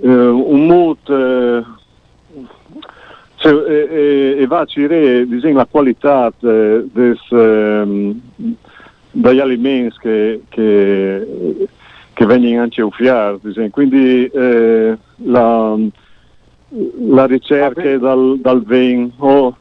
un 0.00 0.66
mood 0.66 1.64
cioè, 3.42 3.52
e, 3.52 4.36
e, 4.38 4.46
va 4.46 4.60
a 4.60 4.64
cirere 4.64 5.26
la 5.26 5.66
qualità 5.68 6.32
de, 6.38 6.84
des, 6.92 7.18
um, 7.30 8.20
degli 9.10 9.40
alimenti 9.40 9.96
che, 9.98 10.42
che, 10.48 11.26
che 12.12 12.24
vengono 12.26 12.62
anche 12.62 12.82
offerti. 12.82 13.70
Quindi 13.70 14.26
eh, 14.26 14.96
la, 15.24 15.76
la, 17.08 17.26
ricerca 17.26 17.98
dal, 17.98 18.38
dal 18.40 18.62
vino 18.62 19.10
o 19.16 19.56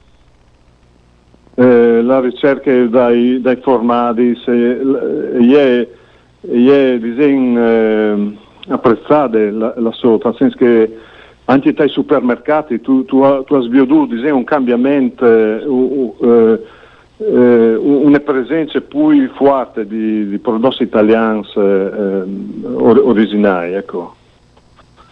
eh, 1.56 2.02
la 2.04 2.20
ricerca 2.20 2.86
dai, 2.86 3.42
dai 3.42 3.58
formati 3.62 4.40
è, 5.56 5.88
è 6.40 7.00
disegno 7.00 7.60
eh, 7.60 8.38
apprezzata 8.68 9.40
la, 9.40 9.74
la 9.76 9.92
sua, 9.92 10.20
nel 10.24 10.36
senso 10.38 10.56
che 10.58 10.98
anche 11.46 11.74
dai 11.74 11.90
supermercati 11.90 12.82
tu, 12.82 13.04
tu, 13.06 13.44
tu 13.44 13.56
hai 13.56 13.70
veduto 13.70 14.14
un 14.34 14.44
cambiamento, 14.44 15.26
eh, 15.26 15.66
uh, 15.66 16.16
uh, 16.20 16.66
una 17.18 18.20
presenza 18.20 18.80
più 18.82 19.30
forte 19.34 19.86
di, 19.86 20.28
di 20.30 20.38
prodotti 20.40 20.84
italiani 20.84 21.46
eh, 21.56 22.24
or, 22.64 23.02
originali. 23.04 23.74
Ecco. 23.74 24.16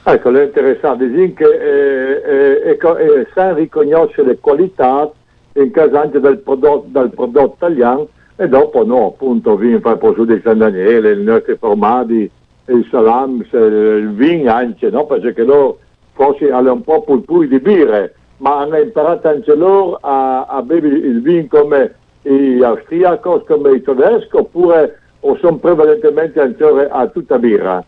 Ecco, 0.04 0.34
è 0.34 0.44
interessante, 0.44 1.10
dicono 1.10 1.34
che 1.34 1.46
eh, 1.46 2.72
eh, 2.72 2.78
eh, 2.80 3.28
sa 3.34 3.54
riconoscere 3.54 4.30
le 4.30 4.38
qualità 4.40 5.12
in 5.54 5.72
caso 5.72 5.98
anche 5.98 6.20
del 6.20 6.40
prodotto, 6.40 6.88
dal 6.88 7.12
prodotto 7.12 7.56
italiano 7.58 8.08
e 8.36 8.48
dopo 8.48 8.86
no, 8.86 9.08
appunto, 9.08 9.58
vino 9.58 9.80
per 9.80 9.92
il 9.94 9.98
prosciutto 9.98 10.34
di 10.34 10.42
San 10.42 10.60
Daniele, 10.60 11.14
i 11.14 11.24
nostri 11.24 11.58
formati, 11.58 12.32
il 12.68 12.88
salami, 12.90 13.46
il 13.52 14.12
vino 14.14 14.52
anche, 14.52 14.90
no? 14.90 15.06
perché 15.06 15.44
loro 15.44 15.80
forse 16.20 16.52
hanno 16.52 16.74
un 16.74 16.82
po' 16.82 17.02
pulpuri 17.04 17.48
di 17.48 17.62
birre, 17.62 18.14
ma 18.38 18.60
hanno 18.60 18.78
imparato 18.78 19.30
anche 19.30 19.56
loro 19.56 20.00
a, 20.02 20.44
a 20.44 20.62
bere 20.62 20.90
il 20.90 21.22
vino 21.22 21.48
come 21.48 21.96
gli 22.22 22.62
austriacos, 22.62 23.46
come 23.48 23.78
i 23.78 23.82
tedeschi, 23.82 24.36
oppure 24.36 25.00
o 25.22 25.38
sono 25.38 25.56
prevalentemente 25.60 26.42
ancora 26.42 26.90
a 26.90 27.08
tutta 27.08 27.40
birra? 27.40 27.82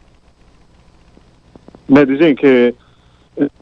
Beh, 1.87 2.05
diciamo 2.05 2.33
che 2.35 2.75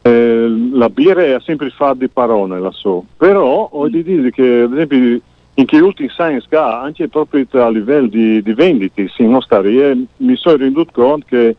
eh, 0.02 0.46
la 0.72 0.88
birra 0.88 1.24
è 1.24 1.36
sempre 1.40 1.70
fatta 1.70 1.94
di 1.94 2.08
parole, 2.08 2.60
la 2.60 2.70
so. 2.70 3.04
però 3.16 3.68
ho 3.72 3.88
di 3.88 4.04
dire 4.04 4.30
che, 4.30 4.60
ad 4.62 4.72
esempio, 4.72 5.20
in 5.54 5.64
che 5.66 5.80
ultimi 5.80 6.08
science 6.10 6.46
anche 6.56 7.08
proprio 7.08 7.44
a 7.54 7.68
livello 7.70 8.06
di, 8.06 8.40
di 8.40 8.52
vendite, 8.54 9.10
in 9.16 9.30
nostra 9.30 9.62
mi 9.62 10.36
sono 10.36 10.56
renduto 10.58 10.92
conto 10.92 11.26
che 11.28 11.56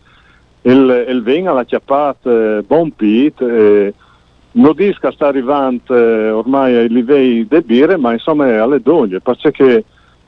il, 0.64 1.06
il 1.08 1.24
vino 1.24 1.52
alla 1.52 1.64
chiappata 1.64 2.30
eh, 2.30 2.64
buon 2.66 2.92
pit, 2.92 3.42
eh, 3.42 3.94
non 4.54 4.74
dico 4.76 5.12
sta 5.12 5.28
arrivando 5.28 5.96
eh, 5.96 6.30
ormai 6.30 6.76
ai 6.76 6.90
livelli 6.90 7.48
di 7.48 7.62
birre, 7.62 7.98
ma 7.98 8.14
insomma 8.14 8.62
alle 8.62 8.82
donne, 8.82 9.20
perché 9.22 9.84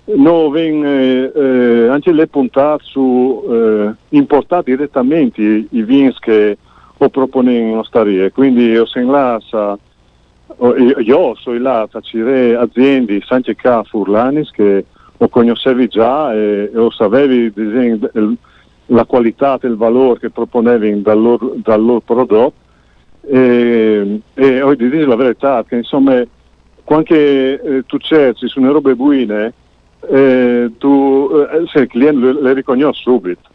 noi 0.06 0.52
vengono 0.52 0.90
eh, 0.90 1.32
eh, 1.36 1.88
anche 1.88 2.12
le 2.12 2.28
puntate 2.28 2.84
su 2.86 3.44
eh, 3.50 3.94
importare 4.10 4.64
direttamente 4.64 5.42
i, 5.42 5.82
vini 5.84 6.14
che 6.20 6.58
ho 6.98 7.10
proposto 7.10 7.50
in 7.50 7.78
osteria, 7.78 8.30
quindi 8.32 8.66
io 8.66 8.86
sono 8.86 9.12
là, 9.12 9.40
sa, 9.46 9.78
io 10.58 11.36
sono 11.36 11.60
là 11.60 11.88
a 11.90 12.02
cire 12.02 12.56
aziende, 12.56 13.22
anche 13.28 13.56
qua 13.56 13.84
Furlanis, 13.84 14.52
che 14.52 14.86
ho 15.18 15.28
conoscevi 15.28 15.88
già 15.88 16.34
e, 16.34 16.72
e 16.74 16.78
ho 16.78 16.92
sapevi 16.92 17.52
disegno, 17.54 18.10
la 18.88 19.06
qualità 19.06 19.58
il 19.62 19.76
valore 19.76 20.20
che 20.20 20.30
proponevi 20.30 21.02
dal 21.02 21.20
loro, 21.20 21.54
dal 21.56 21.82
loro 21.82 22.02
prodotto 22.02 22.54
e, 23.22 24.20
e 24.34 24.62
ho 24.62 24.76
di 24.76 24.90
dire 24.90 25.06
la 25.06 25.16
verità 25.16 25.64
che 25.64 25.78
insomma 25.78 26.22
quando 26.84 27.14
eh, 27.14 27.84
tu 27.86 27.98
cerchi 27.98 28.48
su 28.48 28.62
robe 28.62 28.96
buone 28.96 29.54
eh, 30.10 30.70
eh, 30.70 31.64
se 31.68 31.80
il 31.80 31.88
cliente 31.88 32.34
le, 32.34 32.42
le 32.42 32.54
riconosce 32.54 33.02
subito. 33.04 33.50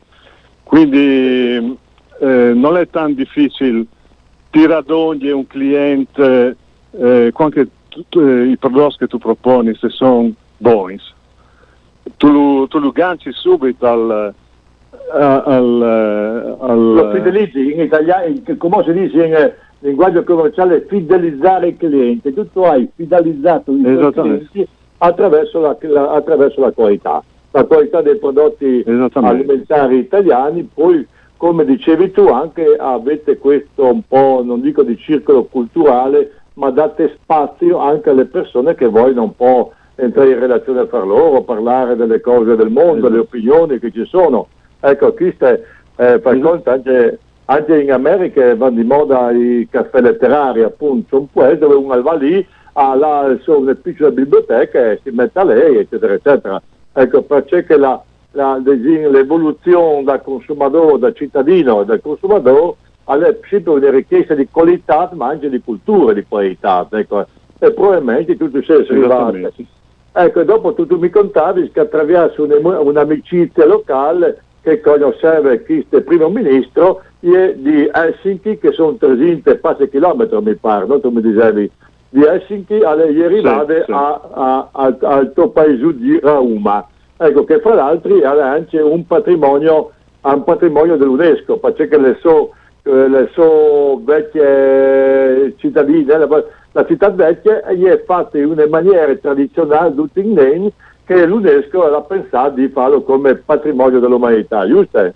Quindi 0.62 1.76
eh, 2.20 2.52
non 2.54 2.76
è 2.76 2.88
tan 2.88 3.14
difficile 3.14 3.84
tirare 4.50 4.84
d'ogni 4.84 5.30
un 5.30 5.46
cliente 5.46 6.56
eh, 6.90 7.30
quando 7.32 7.60
eh, 7.60 8.44
i 8.46 8.56
prodotti 8.56 8.98
che 8.98 9.06
tu 9.06 9.18
proponi 9.18 9.74
se 9.74 9.88
sono 9.90 10.32
buoni. 10.56 10.98
Tu, 12.16 12.66
tu 12.68 12.78
lo 12.78 12.90
ganci 12.90 13.30
subito 13.32 13.86
al 13.86 14.34
al, 15.10 16.56
al, 16.60 16.92
lo 16.92 17.10
fidelizzi 17.10 17.72
in 17.72 17.80
italiano, 17.80 18.34
come 18.56 18.82
si 18.84 18.92
dice 18.92 19.26
in 19.26 19.52
linguaggio 19.80 20.24
commerciale, 20.24 20.86
fidelizzare 20.88 21.68
il 21.68 21.76
cliente. 21.76 22.32
Tu, 22.32 22.50
tu 22.52 22.60
hai 22.60 22.88
fidelizzato 22.94 23.72
i 23.72 23.82
tuoi 23.82 24.12
clienti 24.12 24.68
attraverso 24.98 25.60
la, 25.60 25.76
la, 25.80 26.10
attraverso 26.10 26.60
la 26.60 26.72
qualità, 26.72 27.22
la 27.52 27.64
qualità 27.64 28.02
dei 28.02 28.16
prodotti 28.16 28.84
alimentari 29.12 29.98
italiani, 29.98 30.68
poi 30.72 31.06
come 31.36 31.64
dicevi 31.64 32.10
tu 32.10 32.26
anche 32.26 32.76
avete 32.76 33.38
questo 33.38 33.84
un 33.84 34.02
po', 34.06 34.42
non 34.44 34.60
dico 34.60 34.82
di 34.82 34.96
circolo 34.96 35.44
culturale, 35.44 36.32
ma 36.54 36.70
date 36.70 37.16
spazio 37.22 37.78
anche 37.78 38.10
alle 38.10 38.24
persone 38.24 38.74
che 38.74 38.86
vogliono 38.86 39.22
un 39.22 39.36
po' 39.36 39.72
entrare 39.94 40.30
in 40.30 40.40
relazione 40.40 40.86
fra 40.86 41.04
loro, 41.04 41.42
parlare 41.42 41.94
delle 41.94 42.20
cose 42.20 42.56
del 42.56 42.70
mondo, 42.70 42.96
esatto. 42.96 43.08
delle 43.08 43.20
opinioni 43.20 43.78
che 43.78 43.92
ci 43.92 44.04
sono. 44.06 44.48
Ecco, 44.80 45.14
è, 45.16 45.60
eh, 45.96 46.18
per 46.18 46.40
conto 46.40 46.70
anche, 46.70 47.18
anche, 47.46 47.80
in 47.80 47.92
America 47.92 48.54
vanno 48.54 48.76
di 48.76 48.84
moda 48.84 49.30
i 49.30 49.66
caffè 49.70 50.00
letterari, 50.00 50.62
appunto, 50.62 51.18
un 51.18 51.30
paese 51.30 51.58
dove 51.58 51.74
uno 51.74 52.00
va 52.00 52.14
lì, 52.14 52.46
ha 52.74 52.94
là 52.94 53.36
suo, 53.40 53.58
una 53.58 53.74
piccola 53.74 54.10
biblioteca 54.10 54.92
e 54.92 55.00
si 55.02 55.10
mette 55.10 55.38
a 55.38 55.44
lei, 55.44 55.78
eccetera, 55.78 56.14
eccetera. 56.14 56.62
Ecco, 56.92 57.22
perché 57.22 57.64
che 57.64 57.76
la, 57.76 58.00
la, 58.32 58.60
l'evoluzione 58.64 60.04
da 60.04 60.20
consumatore, 60.20 60.98
da 60.98 61.12
cittadino 61.12 61.82
e 61.82 61.84
da 61.84 61.98
consumatore 61.98 62.74
è 63.04 63.38
sempre 63.48 63.72
una 63.72 63.90
richiesta 63.90 64.34
di 64.34 64.46
qualità, 64.50 65.10
ma 65.14 65.28
anche 65.28 65.48
di 65.48 65.60
cultura 65.60 66.12
di 66.12 66.24
qualità. 66.28 66.86
Ecco. 66.90 67.26
E 67.58 67.72
probabilmente 67.72 68.36
tu 68.36 68.50
ti 68.50 68.62
sei 68.64 68.86
arrivato. 68.88 69.50
Ecco, 70.12 70.42
dopo 70.42 70.74
tu, 70.74 70.86
tu 70.86 70.98
mi 70.98 71.10
contavi 71.10 71.70
che 71.70 71.80
attraverso 71.80 72.44
un'amicizia 72.44 73.64
locale 73.66 74.42
che 74.62 74.80
conosceva 74.80 75.56
questo 75.58 76.02
primo 76.02 76.28
ministro 76.28 77.02
di 77.20 77.90
Helsinki 77.92 78.58
che 78.58 78.72
sono 78.72 78.96
300 78.96 79.58
km 79.90 80.40
mi 80.42 80.54
pare, 80.54 80.86
no? 80.86 81.00
tu 81.00 81.10
mi 81.10 81.20
dicevi, 81.20 81.70
di 82.10 82.22
Helsinki 82.22 82.82
alle 82.82 83.08
arrivate 83.24 83.84
sì, 83.84 83.84
sì. 83.86 83.92
al 83.92 85.32
tuo 85.34 85.48
paese 85.50 85.96
di 85.96 86.18
Rauma. 86.20 86.86
Ecco 87.16 87.44
che 87.44 87.60
fra 87.60 87.74
l'altro 87.74 88.16
è 88.16 88.24
anche 88.24 88.80
un 88.80 89.06
patrimonio, 89.06 89.90
un 90.20 90.44
patrimonio 90.44 90.96
dell'UNESCO, 90.96 91.58
perché 91.58 91.98
le 91.98 92.16
sue 92.20 92.50
eh, 92.88 93.08
le 93.08 93.28
sue 93.32 93.98
vecchie 94.02 95.54
cittadine, 95.58 96.16
la, 96.16 96.44
la 96.72 96.86
città 96.86 97.10
vecchia 97.10 97.62
è 97.62 98.02
fatta 98.04 98.38
in 98.38 98.46
una 98.46 98.66
maniera 98.66 99.14
tradizionale 99.16 99.94
d'Utingnen 99.94 100.70
che 101.08 101.24
l'UNESCO 101.24 101.84
ha 101.84 102.02
pensato 102.02 102.56
di 102.56 102.68
farlo 102.68 103.00
come 103.00 103.34
patrimonio 103.36 103.98
dell'umanità, 103.98 104.68
giusto? 104.68 105.14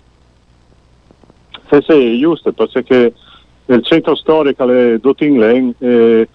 Sì, 1.69 1.77
sì, 1.87 2.19
giusto, 2.19 2.51
perché 2.51 3.13
il 3.67 3.83
centro 3.83 4.15
storico 4.15 4.65
di 4.65 4.99
Duttinglen 4.99 5.75
eh, 5.77 6.27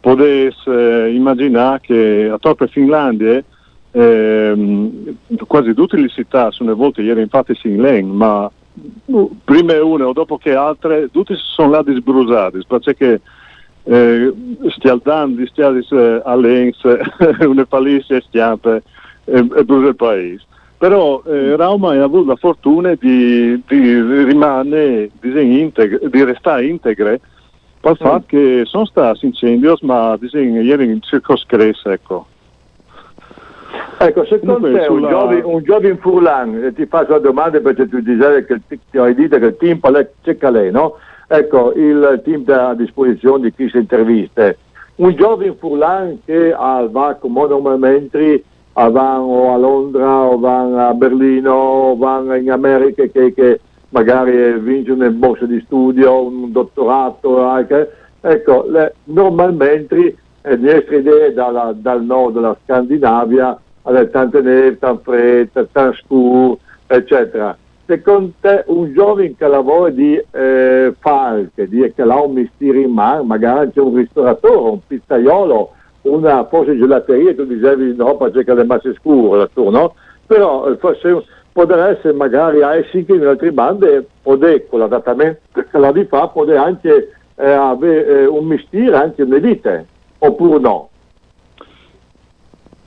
potesse 0.00 1.10
immaginare 1.10 1.80
che 1.82 2.30
a 2.32 2.38
Torpe 2.38 2.68
Finlandia 2.68 3.44
eh, 3.90 5.14
quasi 5.46 5.74
tutte 5.74 5.98
le 5.98 6.08
città 6.08 6.50
sono 6.50 6.74
volte 6.74 7.02
ieri 7.02 7.20
infatti 7.20 7.54
in 7.64 7.82
Len, 7.82 8.08
ma 8.08 8.50
prima 9.44 9.84
une 9.84 10.04
o 10.04 10.14
dopo 10.14 10.38
che 10.38 10.54
altre, 10.54 11.10
tutti 11.12 11.34
sono 11.36 11.72
là 11.72 11.82
disbrusati, 11.82 12.60
perché 12.66 13.20
eh, 13.84 14.32
stiamo 14.70 15.00
dando, 15.04 15.44
stiamo 15.48 15.78
eh, 15.78 16.22
all'Ens, 16.24 16.80
una 17.44 17.66
palisse 17.66 18.22
stiampe 18.22 18.82
e, 19.24 19.38
e 19.38 19.64
brusa 19.64 19.88
il 19.88 19.96
paese. 19.96 20.44
Però 20.78 21.22
eh, 21.26 21.54
Rauma 21.56 21.92
ha 21.92 22.02
avuto 22.02 22.28
la 22.28 22.36
fortuna 22.36 22.94
di, 22.98 23.62
di 23.68 24.24
rimanere, 24.24 25.10
di, 25.20 25.60
integre, 25.60 26.00
di 26.10 26.24
restare 26.24 26.66
integre 26.66 27.20
per 27.80 27.92
il 27.92 27.98
mm. 28.02 28.06
fatto 28.06 28.24
che 28.26 28.62
sono 28.64 28.84
stati 28.86 29.26
incendi, 29.26 29.72
ma 29.82 30.16
disegno, 30.16 30.60
ieri 30.60 30.86
in 30.86 31.00
circoscresse, 31.00 31.92
ecco. 31.92 32.26
Ecco, 33.98 34.24
secondo 34.24 34.72
te 34.72 34.82
sulla... 34.84 35.16
un, 35.44 35.62
giovane, 35.62 35.90
un 35.90 35.98
Furlan, 35.98 36.64
e 36.64 36.72
ti 36.72 36.86
faccio 36.86 37.12
la 37.12 37.18
domanda 37.18 37.60
perché 37.60 37.88
tu 37.88 38.00
dicevi 38.00 38.44
che 38.46 38.78
ti 38.90 38.98
hai 38.98 39.14
detto 39.14 39.38
che 39.38 39.46
il 39.46 39.56
team 39.56 39.80
c'è 40.22 40.36
calè, 40.36 40.70
no? 40.70 40.96
Ecco, 41.28 41.72
il 41.74 42.20
team 42.24 42.44
a 42.48 42.74
disposizione 42.74 43.42
di 43.44 43.54
chi 43.54 43.68
si 43.68 43.78
interviste. 43.78 44.58
Un 44.96 45.14
giovane 45.14 45.54
Furlan 45.56 46.18
che 46.24 46.50
va 46.50 47.16
come 47.20 47.46
normalmente 47.46 48.42
va 48.72 49.20
o 49.20 49.52
a 49.52 49.56
Londra 49.56 50.22
o 50.24 50.38
va 50.38 50.88
a 50.88 50.94
Berlino 50.94 51.52
o 51.52 51.96
va 51.96 52.36
in 52.36 52.50
America 52.50 53.04
che, 53.06 53.32
che 53.34 53.60
magari 53.90 54.58
vince 54.58 54.92
una 54.92 55.10
borsa 55.10 55.44
di 55.44 55.60
studio, 55.64 56.26
un 56.26 56.50
dottorato, 56.50 57.42
anche. 57.42 57.90
ecco, 58.20 58.66
le, 58.68 58.94
normalmente 59.04 60.16
le 60.42 60.56
nostre 60.56 60.98
idee 60.98 61.32
dalla, 61.32 61.74
dal 61.76 62.02
nord 62.02 62.34
della 62.34 62.56
Scandinavia 62.64 63.58
alle 63.82 64.10
tante 64.10 64.40
neve, 64.40 64.78
tan 64.78 64.98
fredda, 65.00 65.66
tan 65.70 65.92
scuro, 65.94 66.58
eccetera. 66.86 67.56
Secondo 67.84 68.32
te 68.40 68.64
un 68.68 68.92
giovane 68.92 69.34
che 69.36 69.46
lavora 69.48 69.90
di 69.90 70.20
eh, 70.30 70.94
falche, 70.98 71.68
di, 71.68 71.92
che 71.94 72.02
ha 72.02 72.22
un 72.22 72.32
mestiere 72.32 72.80
in 72.80 72.92
mano, 72.92 73.24
magari 73.24 73.70
c'è 73.72 73.80
un 73.80 73.96
ristoratore, 73.96 74.70
un 74.70 74.78
pizzaiolo, 74.86 75.72
una 76.02 76.44
forse 76.46 76.76
gelateria, 76.76 77.34
tu 77.34 77.44
dicevi 77.44 77.94
no 77.96 78.16
perché 78.16 78.52
è 78.52 78.64
masse 78.64 78.94
scuro, 78.94 79.48
no? 79.70 79.94
Però 80.26 80.74
forse 80.78 81.24
potrebbe 81.52 81.96
essere 81.96 82.14
magari 82.14 82.62
a 82.62 82.74
Helsinki 82.74 83.12
in 83.12 83.26
altre 83.26 83.52
bande, 83.52 84.06
potrebbe 84.22 84.66
con 84.68 84.80
l'adattamento 84.80 85.40
che 85.52 85.78
la 85.78 85.92
di 85.92 86.04
fa, 86.04 86.28
potrebbe 86.28 86.58
anche 86.58 87.12
eh, 87.36 87.50
avere 87.50 88.22
eh, 88.22 88.26
un 88.26 88.46
mestiere, 88.46 88.96
anche 88.96 89.22
un'elite, 89.22 89.86
oppure 90.18 90.58
no? 90.58 90.88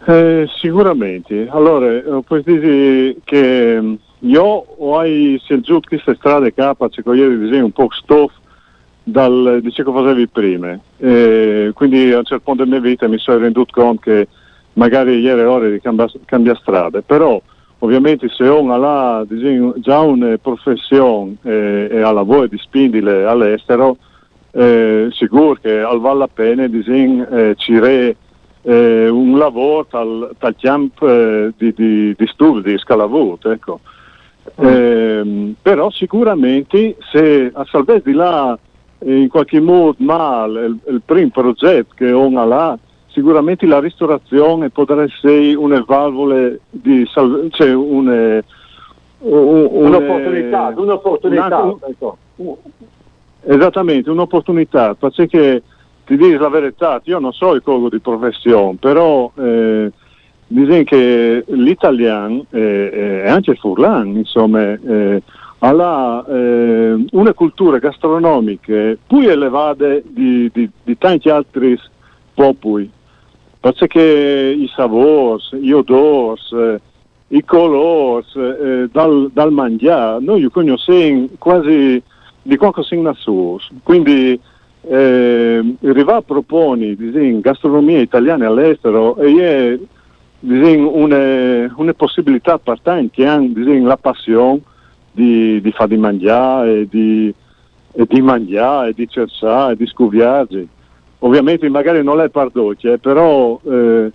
Eh, 0.08 0.48
sicuramente. 0.58 1.48
Allora, 1.50 1.92
eh, 1.92 2.22
puoi 2.26 2.44
dire 2.44 3.16
che 3.24 3.82
mm, 3.82 3.94
io 4.20 4.44
ho 4.44 5.04
scelto 5.40 5.80
queste 5.88 6.16
strade 6.16 6.54
capaci 6.54 7.02
che 7.02 7.10
ieri 7.10 7.40
disegno 7.40 7.66
un 7.66 7.72
po' 7.72 7.88
stoff 7.92 8.32
dal, 9.06 9.60
di 9.62 9.72
ciò 9.72 9.84
che 9.84 9.92
facevi 9.92 10.28
prima. 10.28 10.78
Eh, 10.98 11.72
quindi 11.74 12.12
a 12.12 12.18
un 12.18 12.26
certo 12.26 12.44
punto 12.44 12.64
della 12.64 12.80
mia 12.80 12.90
vita 12.90 13.08
mi 13.08 13.20
sono 13.20 13.38
renduto 13.38 13.72
conto 13.74 14.02
che 14.02 14.28
magari 14.74 15.20
ieri 15.20 15.42
è 15.42 15.48
ora 15.48 15.70
di 15.70 15.80
cambiare, 15.80 16.12
cambiare 16.26 16.60
strada, 16.60 17.02
però 17.02 17.40
ovviamente 17.80 18.28
se 18.30 18.44
uno 18.44 18.74
ha 18.74 19.26
già 19.78 20.00
una 20.00 20.38
professione 20.38 21.36
eh, 21.44 21.88
e 21.92 22.02
ha 22.02 22.12
la 22.12 22.24
voglia 22.24 22.48
di 22.48 22.58
spingere 22.58 23.26
all'estero, 23.26 23.98
eh, 24.52 25.10
sicuro 25.12 25.56
che 25.62 25.80
al 25.80 26.00
vale 26.00 26.20
la 26.20 26.30
pena 26.34 26.68
disegno 26.68 27.28
eh, 27.28 27.54
ci 27.58 27.78
re 27.78 28.16
eh, 28.64 29.08
un 29.08 29.38
lavoro 29.38 29.86
dal, 29.90 30.36
dal 30.40 30.56
camp 30.58 31.02
eh, 31.04 31.54
di, 31.56 31.74
di, 31.74 32.16
di 32.18 32.28
studi, 32.28 32.72
di 32.72 32.78
scalavut, 32.78 33.46
ecco. 33.46 33.80
Mm. 34.62 34.66
Eh, 34.66 35.54
però 35.62 35.90
sicuramente 35.90 36.98
se 37.12 37.52
a 37.54 37.66
salvezza 37.70 38.10
di 38.10 38.14
là 38.14 38.58
in 39.06 39.28
qualche 39.30 39.60
modo 39.60 39.96
male 40.00 40.66
il, 40.66 40.78
il 40.88 41.02
primo 41.06 41.30
progetto 41.30 41.94
che 41.96 42.10
ha 42.10 42.46
là, 42.46 42.78
sicuramente 43.08 43.66
la 43.66 43.80
ristorazione 43.80 44.70
potrà 44.70 45.04
essere 45.04 45.54
una 45.54 45.84
valvola 45.86 46.52
di 46.70 47.06
salvezza, 47.08 47.58
cioè 47.58 47.74
une, 47.74 48.44
un, 49.20 49.68
un'opportunità, 49.72 50.74
un'opportunità. 50.76 51.62
Una, 51.62 51.78
ecco. 51.88 52.18
Esattamente, 53.48 54.10
un'opportunità, 54.10 54.96
perché 54.96 55.62
ti 56.06 56.18
dico 56.18 56.42
la 56.42 56.50
verità, 56.50 57.00
io 57.04 57.20
non 57.20 57.32
so 57.32 57.54
il 57.54 57.62
cogo 57.62 57.90
di 57.90 58.00
professione, 58.00 58.78
però 58.80 59.32
eh, 59.38 59.92
dicono 60.48 60.84
che 60.84 61.44
l'italiano 61.48 62.46
eh, 62.50 63.22
e 63.24 63.30
anche 63.30 63.52
il 63.52 63.58
furlan, 63.58 64.16
insomma, 64.16 64.74
eh, 64.74 65.22
ha 65.60 66.26
eh, 66.28 67.06
una 67.12 67.34
cultura 67.34 67.80
gastronomica 67.80 68.96
più 69.08 69.20
elevata 69.20 70.00
di, 70.04 70.50
di, 70.54 70.70
di 70.84 70.98
tanti 70.98 71.30
altri 71.30 71.80
popoli, 72.34 72.90
perché 73.60 74.56
i 74.58 74.70
sapori, 74.76 75.42
gli 75.54 75.72
odori, 75.72 76.40
eh, 76.54 76.82
i 77.30 77.44
colori 77.44 78.26
eh, 78.36 78.90
dal, 78.92 79.32
dal 79.34 79.52
mangiare, 79.52 80.24
noi 80.24 80.48
conosciamo 80.50 81.30
quasi 81.40 82.02
di 82.42 82.58
qualcosa 82.58 82.94
in 82.94 83.08
assoluto, 83.08 83.66
quindi 83.82 84.40
eh, 84.88 85.76
Riva 85.80 86.22
propone 86.22 86.94
disin, 86.94 87.40
gastronomia 87.40 88.00
italiana 88.00 88.46
all'estero 88.46 89.18
e 89.18 89.34
è 89.42 89.80
disin, 90.40 90.84
una, 90.84 91.74
una 91.76 91.94
possibilità 91.94 92.60
per 92.60 92.80
tanti 92.82 93.22
che 93.22 93.26
hanno 93.26 93.48
disin, 93.48 93.86
la 93.86 93.98
passione 93.98 94.62
di, 95.16 95.62
di 95.62 95.72
fare 95.72 95.90
di 95.90 95.98
mangiare 95.98 96.80
e 96.82 96.88
di, 96.88 97.34
e 97.94 98.06
di 98.08 98.22
mangiare 98.22 98.90
e 98.90 98.94
di 98.94 99.08
cercare 99.08 99.74
e 99.74 99.76
di 99.78 99.88
scoviarsi. 99.88 100.68
Ovviamente 101.20 101.68
magari 101.70 102.04
non 102.04 102.22
è 102.22 102.30
eh, 102.30 102.98
però 103.00 103.60
eh, 103.64 104.12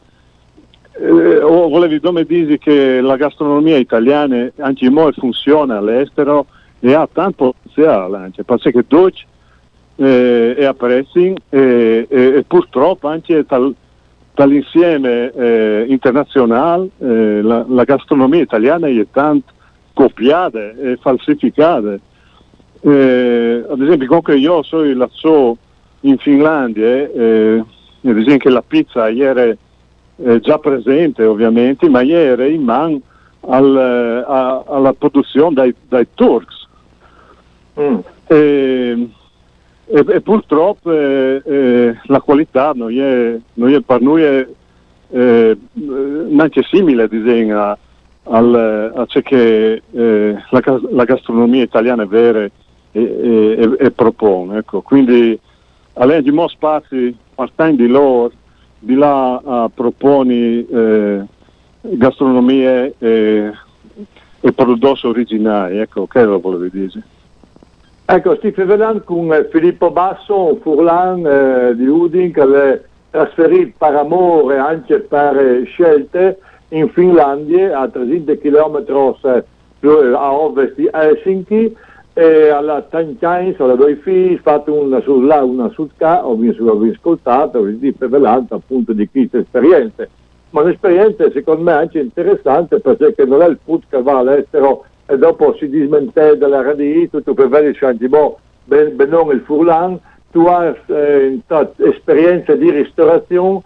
eh, 0.93 1.41
volevi 1.41 1.99
come 1.99 2.25
dire 2.25 2.59
che 2.59 3.01
la 3.01 3.17
gastronomia 3.17 3.79
italiana 3.79 4.49
anche 4.59 4.85
in 4.85 4.93
funziona 5.17 5.79
all'estero 5.79 6.47
e 6.79 6.95
ha 6.95 7.09
tanto 7.11 7.55
potenziale, 7.71 8.17
anche, 8.17 8.45
perché 8.45 8.85
dolce 8.87 9.25
eh, 9.97 10.55
e 10.57 10.65
a 10.65 10.75
pressing 10.75 11.39
e, 11.49 12.07
e, 12.09 12.21
e, 12.37 12.45
purtroppo 12.47 13.09
anche 13.09 13.45
tal, 13.47 13.75
dall'insieme 14.35 15.31
eh, 15.33 15.85
internazionale 15.89 16.89
eh, 16.99 17.43
la, 17.43 17.65
la, 17.69 17.85
gastronomia 17.85 18.41
italiana 18.41 18.87
è 18.87 19.07
tanto 19.11 19.53
copiata 19.93 20.71
e 20.71 20.99
falsificata. 21.01 21.99
Eh, 22.83 23.65
ad 23.69 23.81
esempio, 23.81 24.07
comunque 24.07 24.37
io 24.37 24.63
sono 24.63 24.93
la 24.95 25.09
so 25.13 25.57
in 26.01 26.17
Finlandia, 26.19 26.87
eh, 26.87 27.65
ad 28.03 28.17
esempio 28.17 28.51
la 28.51 28.63
pizza 28.63 29.09
ieri 29.09 29.57
è 30.23 30.39
già 30.41 30.59
presente 30.59 31.25
ovviamente, 31.25 31.89
ma 31.89 32.01
ieri 32.03 32.55
in 32.55 32.63
man 32.63 33.01
al, 33.41 33.77
a, 34.27 34.65
alla 34.67 34.93
produzione 34.93 35.55
dai, 35.55 35.75
dai 35.89 36.07
Turks. 36.15 36.69
Mm. 37.79 37.99
E, 38.27 39.09
e, 39.87 40.05
e 40.09 40.21
purtroppo 40.21 40.93
eh, 40.93 41.43
eh, 41.45 41.99
la 42.05 42.21
qualità 42.21 42.73
non 42.75 42.93
è, 42.93 43.39
non 43.55 43.73
è 43.73 43.81
per 43.81 44.01
noi 44.01 44.23
è, 44.23 44.47
eh, 45.13 45.59
neanche 45.73 46.63
simile 46.63 47.09
disegna 47.09 47.77
al, 48.25 48.93
a 48.95 49.07
ciò 49.07 49.21
che 49.21 49.83
eh, 49.91 50.37
la, 50.51 50.81
la, 50.91 51.05
gastronomia 51.05 51.63
italiana 51.63 52.03
è 52.03 52.07
vera 52.07 52.41
e, 52.41 52.53
e, 52.93 53.77
e 53.79 53.91
propone. 53.91 54.59
Ecco. 54.59 54.83
Quindi 54.83 55.39
a 55.95 56.21
di 56.21 56.31
molti 56.31 56.55
spazi 56.55 57.17
partendo 57.35 57.83
di 57.83 57.89
loro, 57.89 58.33
di 58.79 58.95
là 58.95 59.41
a 59.45 59.71
proponi 59.73 60.67
eh, 60.67 61.25
gastronomie 61.81 62.95
e, 62.99 63.53
e 64.41 64.53
prodotti 64.53 65.07
originali, 65.07 65.79
ecco, 65.79 66.07
che 66.07 66.25
lo 66.25 66.41
volevo 66.41 66.67
dire. 66.71 67.03
Ecco, 68.07 68.35
Steve 68.37 68.65
Velan 68.65 69.05
con 69.05 69.33
eh, 69.33 69.49
Filippo 69.51 69.91
Basso, 69.91 70.55
un 70.55 70.61
Furlan 70.61 71.25
eh, 71.25 71.77
di 71.77 71.87
Udin 71.87 72.33
che 72.33 72.43
è 72.43 72.83
trasferito 73.11 73.75
per 73.79 73.95
amore 73.95 74.59
anche 74.59 75.01
per 75.01 75.63
scelte 75.67 76.39
in 76.71 76.89
Finlandia 76.91 77.79
a 77.79 77.89
300 77.89 78.39
km 78.39 78.85
a 80.15 80.33
ovest 80.33 80.75
di 80.75 80.89
Helsinki 80.91 81.77
e 82.13 82.49
alla 82.49 82.83
Tanchain, 82.83 83.55
alla 83.59 83.75
due 83.75 83.97
figli, 83.97 84.39
fatto 84.43 84.73
una 84.73 85.01
sulla, 85.01 85.43
una 85.43 85.69
sul 85.71 85.91
ca, 85.97 86.27
ho 86.27 86.39
ascoltato, 86.93 87.63
visto 87.63 88.09
Velant 88.09 88.53
appunto 88.53 88.93
di 88.93 89.09
queste 89.09 89.39
esperienze. 89.39 90.11
Ma 90.51 90.63
un'esperienza 90.63 91.31
secondo 91.31 91.63
me 91.63 91.73
anche 91.73 92.01
interessante 92.01 92.81
perché 92.81 93.25
non 93.25 93.43
è 93.43 93.49
il 93.49 93.59
put 93.65 93.85
che 93.89 94.03
va 94.03 94.19
all'estero 94.19 94.85
e 95.07 95.17
dopo 95.17 95.55
si 95.59 95.69
dismente 95.69 96.37
dalla 96.37 96.63
radì, 96.63 97.09
tutto 97.09 97.35
per 97.35 97.49
vedere 97.49 97.97
boh, 98.09 98.39
ben, 98.65 98.97
ben 98.97 99.09
non 99.09 99.31
il 99.31 99.41
Furlan, 99.41 99.99
tu 100.31 100.47
hai 100.47 100.75
eh, 100.87 101.41
esperienza 101.79 102.55
di 102.55 102.71
ristorazione, 102.71 103.63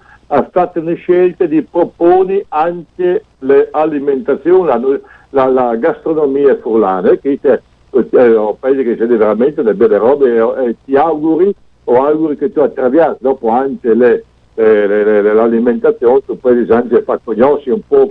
fatto 0.50 0.80
una 0.80 0.94
scelta 0.94 1.46
di 1.46 1.62
proporre 1.62 2.46
anche 2.48 3.24
l'alimentazione, 3.40 5.00
la, 5.30 5.46
la, 5.46 5.76
gastronomia 5.76 6.56
furlana, 6.56 7.16
che 7.16 7.38
è 7.40 7.60
eh, 7.90 8.36
un 8.36 8.58
paese 8.58 8.82
che 8.82 8.96
siede 8.96 9.16
veramente 9.16 9.62
delle 9.62 9.74
belle 9.74 9.98
robe 9.98 10.34
e, 10.34 10.68
e 10.68 10.76
ti 10.84 10.96
auguri 10.96 11.54
o 11.84 12.04
auguri 12.04 12.36
che 12.36 12.52
tu 12.52 12.60
attraversi 12.60 13.22
dopo 13.22 13.48
anche 13.48 13.94
le, 13.94 14.24
le, 14.54 14.86
le, 14.86 15.32
l'alimentazione, 15.32 16.24
tu 16.24 16.38
puoi 16.38 16.66
anche 16.70 17.02
far 17.02 17.20
conoscere 17.22 17.72
un 17.72 17.82
po' 17.86 18.10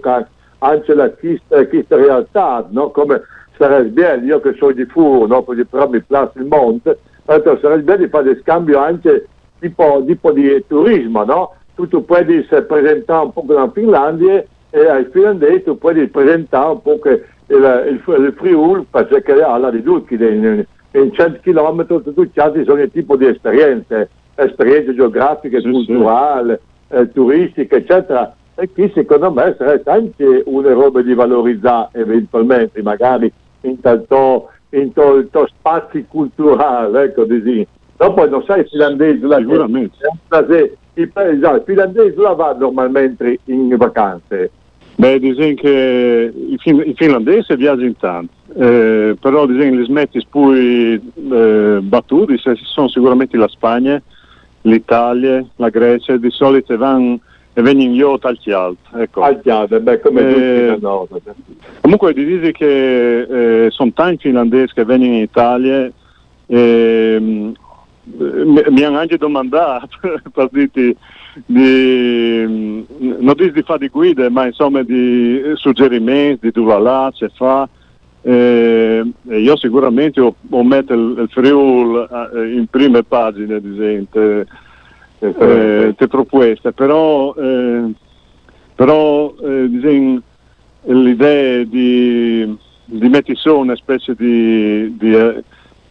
anche 0.59 0.93
la 0.93 1.09
questa 1.09 1.95
realtà, 1.95 2.65
no? 2.69 2.89
come 2.91 3.21
sarebbe 3.57 3.89
bene, 3.89 4.25
io 4.25 4.39
che 4.39 4.53
sono 4.57 4.71
di 4.71 4.85
Furo, 4.85 5.27
no? 5.27 5.43
però 5.43 5.89
mi 5.89 6.01
piace 6.01 6.39
il 6.39 6.45
monte, 6.45 6.99
sarebbe 7.25 7.81
bene 7.81 8.05
di 8.05 8.09
fare 8.09 8.39
scambio 8.41 8.79
anche 8.79 9.27
tipo, 9.59 10.03
tipo 10.05 10.31
di 10.31 10.63
turismo, 10.67 11.23
no? 11.23 11.55
Tu, 11.75 12.05
puoi 12.05 12.25
presentare 12.67 13.25
un 13.25 13.33
po' 13.33 13.45
la 13.47 13.69
Finlandia 13.73 14.43
e 14.69 14.87
ai 14.87 15.05
finlandesi 15.11 15.63
tu 15.63 15.77
puoi 15.77 16.07
presentare 16.07 16.69
un 16.71 16.81
po' 16.81 16.99
il, 17.03 17.21
il, 17.47 18.01
il 18.05 18.33
Friul 18.37 18.85
perché 18.89 19.41
alla 19.41 19.69
di 19.69 19.83
tutti 19.83 20.15
in, 20.15 20.65
in 20.91 21.13
100 21.13 21.39
km 21.41 21.85
tutti 21.85 22.39
altri 22.39 22.63
sono 22.63 22.81
il 22.81 22.91
tipo 22.91 23.15
di 23.15 23.27
esperienze, 23.27 24.09
esperienze 24.35 24.95
geografiche, 24.95 25.61
sì, 25.61 25.69
culturali, 25.69 26.57
sì. 26.87 26.95
Eh, 26.95 27.11
turistiche, 27.11 27.77
eccetera 27.77 28.35
e 28.55 28.69
qui 28.71 28.91
secondo 28.93 29.31
me 29.31 29.55
sarebbe 29.57 29.89
anche 29.91 30.43
una 30.45 30.73
roba 30.73 31.01
di 31.01 31.13
valorizzare 31.13 31.89
eventualmente, 31.93 32.81
magari 32.83 33.31
in 33.61 33.79
tanto, 33.79 34.49
in 34.69 34.93
to, 34.93 35.27
to 35.31 35.47
spazi 35.47 36.05
culturali, 36.07 36.95
ecco 36.97 37.25
così. 37.25 37.65
Dopo 37.97 38.27
non 38.27 38.43
sai 38.43 38.65
finlandese 38.65 39.25
là 39.25 39.37
sicuramente 39.37 39.97
che, 40.29 40.77
i, 40.95 41.11
esatto, 41.13 41.57
i 41.57 41.63
finlandesi 41.65 42.15
là 42.17 42.33
va 42.33 42.53
normalmente 42.53 43.39
in 43.45 43.75
vacanze 43.77 44.51
Beh, 44.95 45.19
dicono 45.19 45.53
che 45.55 46.31
i, 46.35 46.57
fin- 46.59 46.83
i 46.85 46.93
finlandesi 46.95 47.55
viaggiano 47.55 47.95
tanto, 47.99 48.33
eh, 48.55 49.15
però 49.19 49.45
dicono 49.47 49.77
che 49.77 49.83
smetti 49.85 50.25
poi 50.29 50.93
eh, 51.31 51.79
battuti 51.81 52.37
sono 52.37 52.87
sicuramente 52.87 53.35
la 53.35 53.47
Spagna, 53.47 53.99
l'Italia, 54.61 55.43
la 55.55 55.69
Grecia, 55.69 56.15
di 56.17 56.29
solito 56.29 56.77
vanno 56.77 57.19
e 57.53 57.61
vengono 57.61 57.91
io 57.91 58.17
al 58.21 58.37
chialto. 58.37 58.97
Ecco. 58.97 59.21
Al 59.21 59.41
chialto, 59.41 59.79
beh, 59.79 59.99
come 59.99 60.21
eh, 60.21 60.79
tutti 60.79 61.31
Comunque 61.81 62.13
di 62.13 62.25
dire 62.25 62.51
che 62.51 63.65
eh, 63.65 63.71
sono 63.71 63.91
tanti 63.93 64.27
finlandesi 64.27 64.73
che 64.73 64.85
vengono 64.85 65.13
in 65.13 65.21
Italia 65.21 65.91
e 66.45 67.17
mm, 67.19 67.51
mi, 68.03 68.83
hanno 68.83 68.99
anche 68.99 69.17
domandato 69.17 69.97
per 70.31 70.49
dirti 70.51 70.95
di, 71.45 72.43
mm, 72.47 72.81
non 73.19 73.33
dico 73.35 73.51
di 73.51 73.63
fare 73.63 73.79
di 73.79 73.89
guide, 73.89 74.29
ma 74.29 74.45
insomma 74.45 74.83
di 74.83 75.41
suggerimenti, 75.55 76.47
di 76.47 76.51
dove 76.51 76.79
là, 76.79 77.11
se 77.13 77.29
fa. 77.33 77.67
Eh, 78.25 79.03
io 79.23 79.57
sicuramente 79.57 80.21
ho, 80.21 80.33
ho 80.49 80.63
metto 80.63 80.93
il, 80.93 81.15
il 81.19 81.29
Friul 81.29 82.31
eh, 82.33 82.53
in 82.53 82.67
prime 82.67 83.03
pagine, 83.03 83.55
ad 83.55 83.65
esempio 83.65 84.45
eh, 85.19 85.93
te 85.97 86.07
proposte, 86.07 86.71
però, 86.73 87.33
eh, 87.35 87.91
però 88.75 89.33
eh, 89.41 89.69
diciamo, 89.69 90.21
l'idea 90.85 91.63
di, 91.63 92.57
di 92.85 93.09
mettere 93.09 93.35
su 93.35 93.57
una 93.57 93.75
specie 93.75 94.15
di, 94.15 94.95
di 94.97 95.15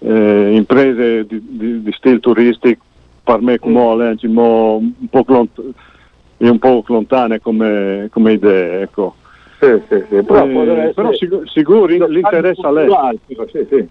eh, 0.03 0.55
imprese 0.55 1.27
di, 1.27 1.41
di, 1.45 1.83
di 1.83 1.93
stile 1.93 2.19
turistico 2.19 2.85
per 3.23 3.41
me 3.41 3.59
come 3.59 3.73
mm. 3.73 4.29
un 4.29 5.09
po' 5.09 5.25
lont- 5.27 5.75
è 6.37 6.49
un 6.49 6.59
po' 6.59 6.83
lontane 6.87 7.41
come, 7.41 8.09
come 8.11 8.33
idea, 8.33 8.81
ecco. 8.81 9.15
Sì, 9.61 9.81
sì, 9.89 10.05
sì. 10.11 10.23
Però, 10.25 10.45
eh, 10.45 10.93
però 10.93 11.13
sicuro, 11.13 11.47
sicuro 11.47 11.85
l'interesse 11.85 12.67
a 12.67 12.71
lei. 12.73 13.21
Sì, 13.27 13.67
sì. 13.69 13.89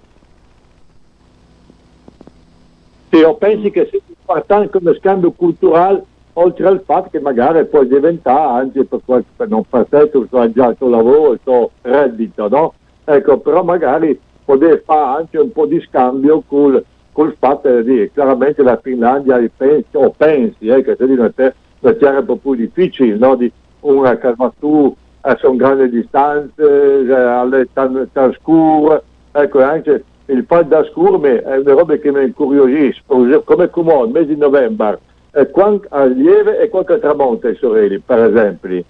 Sì, 3.09 3.17
io 3.17 3.35
penso 3.35 3.69
che 3.69 3.87
sia 3.89 3.99
importante 4.05 4.69
come 4.69 4.93
scambio 4.95 5.31
culturale, 5.31 6.03
oltre 6.33 6.67
al 6.67 6.81
fatto 6.85 7.09
che 7.09 7.21
magari 7.21 7.65
può 7.67 7.83
diventare 7.83 8.61
anche 8.61 8.83
per, 8.83 8.99
qualche, 9.05 9.29
per 9.35 9.47
non 9.47 9.63
per 9.69 9.85
te 9.89 10.09
tu 10.09 10.27
hai 10.31 10.51
già 10.51 10.67
il 10.67 10.75
tuo 10.77 10.89
lavoro, 10.89 11.33
il 11.33 11.39
tuo 11.41 11.71
reddito, 11.81 12.49
no? 12.49 12.73
Ecco, 13.05 13.39
però 13.39 13.63
magari 13.63 14.19
poter 14.51 14.81
fare 14.83 15.19
anche 15.19 15.37
un 15.37 15.51
po' 15.51 15.65
di 15.65 15.79
scambio 15.87 16.43
col, 16.45 16.83
col 17.13 17.35
fatto 17.39 17.81
di 17.81 18.09
chiaramente 18.13 18.61
la 18.63 18.77
Finlandia 18.81 19.41
pensi, 19.55 19.87
o 19.93 20.13
pensi 20.15 20.67
eh, 20.67 20.83
che 20.83 20.95
se 20.97 21.07
di 21.07 21.13
una 21.13 21.29
terra 21.29 22.19
un 22.19 22.25
po' 22.25 22.35
più 22.35 22.55
difficile, 22.55 23.15
no? 23.15 23.35
Di 23.35 23.49
una 23.81 24.17
calmatura 24.17 24.93
a 25.21 25.37
sono 25.39 25.55
grandi 25.55 25.89
distanze, 25.89 26.61
eh, 26.61 27.13
alle 27.13 27.67
tan, 27.71 28.09
scure, 28.39 29.03
ecco 29.31 29.61
anche 29.61 30.03
il 30.25 30.43
fatto 30.45 30.67
da 30.67 30.83
scurme 30.85 31.41
è 31.41 31.57
una 31.57 31.73
roba 31.73 31.95
che 31.95 32.11
mi 32.11 32.23
incuriosisce, 32.23 33.03
come 33.05 33.69
come 33.69 33.93
il 34.03 34.09
mese 34.11 34.27
di 34.27 34.37
novembre, 34.37 34.99
e 35.31 35.49
quando 35.49 35.87
lieve 36.13 36.59
e 36.59 36.69
quando 36.69 36.99
tramonta 36.99 37.47
i 37.47 37.55
sorelli, 37.55 37.99
per 37.99 38.19
esempio. 38.19 38.83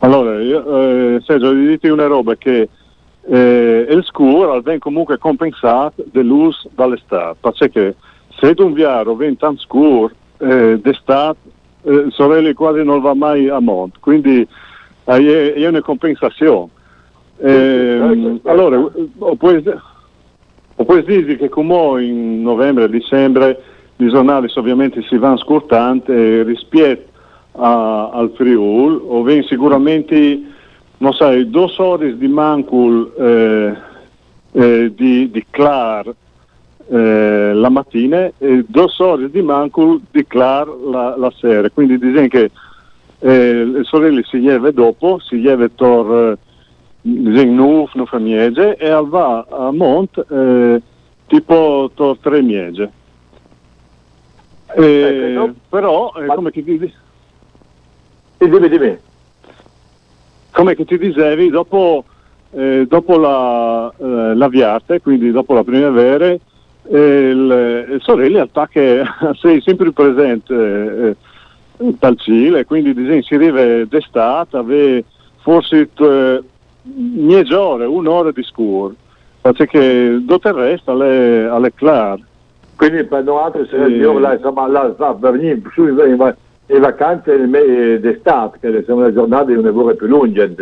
Allora, 0.00 0.40
io, 0.40 1.16
eh, 1.16 1.20
Sergio, 1.24 1.52
dite 1.52 1.88
una 1.88 2.06
roba 2.06 2.36
che 2.36 2.68
eh, 3.28 3.86
il 3.90 4.04
scuro 4.04 4.60
viene 4.60 4.78
comunque 4.78 5.18
compensato 5.18 6.04
dell'uso 6.12 6.70
dall'estate, 6.74 7.38
perché 7.40 7.96
se 8.38 8.54
un 8.58 8.72
viaro 8.72 9.14
viene 9.14 9.36
tanto 9.36 9.62
scuro 9.62 10.10
eh, 10.38 10.78
d'estate, 10.80 11.38
eh, 11.82 12.06
sorelle 12.10 12.54
quasi 12.54 12.82
non 12.84 13.00
va 13.00 13.14
mai 13.14 13.48
a 13.48 13.60
monte, 13.60 13.98
quindi 14.00 14.46
eh, 15.04 15.54
è 15.54 15.66
una 15.66 15.80
compensazione. 15.80 16.68
Eh, 17.38 18.40
allora, 18.44 18.78
ho 19.18 19.36
puoi 20.84 21.04
dire 21.04 21.36
che 21.36 21.48
come 21.48 22.04
in 22.04 22.42
novembre 22.42 22.84
e 22.84 22.90
dicembre 22.90 23.62
i 23.96 24.08
giornali 24.08 24.50
ovviamente 24.56 25.02
si 25.08 25.16
vanno 25.16 25.38
scurtando 25.38 26.04
rispetto 26.42 27.10
a, 27.52 28.10
al 28.10 28.30
Friul, 28.34 29.02
o 29.06 29.22
ven 29.22 29.42
sicuramente, 29.44 30.40
non 30.98 31.12
sai, 31.12 31.48
due 31.50 31.72
ore 31.76 32.16
di 32.16 32.28
mancul 32.28 33.12
eh, 33.18 33.76
eh, 34.52 34.92
di, 34.94 35.30
di 35.30 35.44
clar 35.50 36.14
eh, 36.88 37.52
la 37.52 37.68
mattina 37.68 38.30
e 38.38 38.64
due 38.66 38.86
ore 38.98 39.30
di 39.30 39.42
mancul 39.42 40.00
di 40.10 40.26
clar 40.26 40.68
la, 40.68 41.16
la 41.16 41.32
sera, 41.36 41.68
quindi 41.70 41.98
dicono 41.98 42.28
che 42.28 42.50
eh, 43.18 43.64
le 43.64 43.84
sorelle 43.84 44.22
si 44.24 44.38
lieve 44.38 44.72
dopo, 44.72 45.18
si 45.18 45.40
lieve 45.40 45.74
tor 45.74 46.38
zing 47.02 47.52
nuf, 47.52 47.94
nuf 47.94 48.12
a 48.12 48.18
miege 48.18 48.76
e 48.76 48.88
al 48.88 49.08
va 49.08 49.46
a 49.48 49.70
mont 49.70 50.24
eh, 50.28 50.82
tipo 51.26 51.90
to 51.94 52.16
tre 52.20 52.42
miege. 52.42 52.90
Eh, 54.76 55.32
ecco, 55.32 55.54
però, 55.68 56.12
eh, 56.16 56.26
come 56.26 56.50
ti 56.50 56.62
dici? 56.62 56.92
Dimmi, 58.38 58.68
dimmi. 58.68 58.98
Come 60.56 60.74
che 60.74 60.86
ti 60.86 60.96
dicevi, 60.96 61.50
dopo, 61.50 62.02
eh, 62.52 62.86
dopo 62.88 63.18
la, 63.18 63.92
eh, 63.94 64.34
la 64.34 64.48
viarte, 64.48 65.02
quindi 65.02 65.30
dopo 65.30 65.52
la 65.52 65.62
primavera, 65.62 66.28
eh, 66.28 66.38
il, 66.88 67.86
il 67.90 67.98
sorelle 68.00 68.40
attacca, 68.40 68.80
sei 69.38 69.60
sempre 69.60 69.92
presente 69.92 70.54
eh, 70.54 71.16
dal 71.98 72.18
Cile, 72.18 72.64
quindi 72.64 72.94
disegni 72.94 73.22
si 73.22 73.34
arriva 73.34 73.84
d'estate, 73.84 74.56
ave 74.56 75.04
forse 75.42 75.90
eh, 75.94 77.54
ore, 77.54 77.84
un'ora 77.84 78.30
di 78.30 78.42
scuro, 78.42 78.94
perché 79.42 80.24
tutto 80.26 80.48
il 80.48 80.54
resto 80.54 80.92
alle, 80.92 81.48
alle 81.48 81.74
clar. 81.74 82.18
Quindi 82.76 83.04
per 83.04 83.24
noi 83.24 83.52
se 83.68 83.76
eh, 83.76 83.88
io 83.88 84.18
la, 84.18 84.32
insomma, 84.32 84.66
la, 84.66 84.94
la, 84.96 85.12
per 85.12 85.32
venire 85.32 85.60
in 86.66 86.80
vacanze 86.80 87.48
d'estate, 88.00 88.58
che 88.58 88.82
sono 88.84 89.04
le 89.04 89.12
giornate 89.12 89.52
di 89.52 89.58
un'ora 89.58 89.94
più 89.94 90.06
lunghe, 90.06 90.54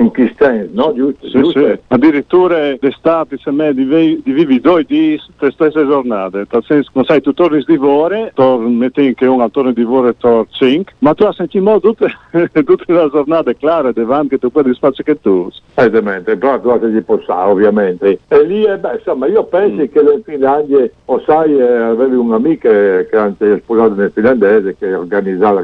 in 0.00 0.10
cristiano, 0.10 0.66
no? 0.72 0.92
Giusto, 0.94 1.28
sì, 1.28 1.38
giusto. 1.38 1.66
Sì. 1.66 1.78
Addirittura 1.88 2.76
d'estate 2.78 3.36
se 3.38 3.50
me 3.50 3.74
divi, 3.74 4.20
vivi 4.24 4.60
due 4.60 4.84
di 4.84 5.20
le 5.38 5.50
stesse 5.50 5.86
giornate, 5.86 6.46
nel 6.50 6.64
senso 6.64 6.90
non 6.94 7.04
sai 7.04 7.20
tu 7.20 7.32
torni 7.32 7.62
di 7.66 7.76
vore, 7.76 8.32
torni 8.34 8.74
metti 8.74 9.14
che 9.14 9.26
un 9.26 9.46
torno 9.50 9.72
di 9.72 9.82
vore 9.82 10.16
torni 10.16 10.46
5, 10.50 10.94
ma 10.98 11.14
tu 11.14 11.24
hai 11.24 11.32
sentito 11.34 11.80
tutte, 11.80 12.08
tutte 12.52 12.92
le 12.92 13.08
giornate 13.10 13.56
chiare 13.56 13.92
davanti 13.92 14.30
che 14.30 14.38
tu 14.38 14.50
puoi 14.50 14.74
spazio 14.74 15.04
che 15.04 15.20
tu. 15.20 15.48
Esattamente, 15.74 16.36
però 16.36 16.60
cose 16.60 16.90
di 16.90 17.00
possa 17.02 17.48
ovviamente. 17.48 18.18
E 18.28 18.44
lì, 18.44 18.64
eh, 18.64 18.78
beh, 18.78 18.96
insomma, 18.96 19.26
io 19.26 19.44
penso 19.44 19.82
mm. 19.82 19.86
che 19.86 20.02
le 20.02 20.20
Finlandie, 20.24 20.92
o 21.06 21.20
sai, 21.24 21.56
eh, 21.56 21.62
avevi 21.62 22.16
un'amica 22.16 22.68
che 22.68 23.16
anche 23.16 23.54
è 23.54 23.58
sposato 23.58 23.94
nel 23.94 24.10
finlandese 24.12 24.76
che 24.76 24.94
organizzava, 24.94 25.62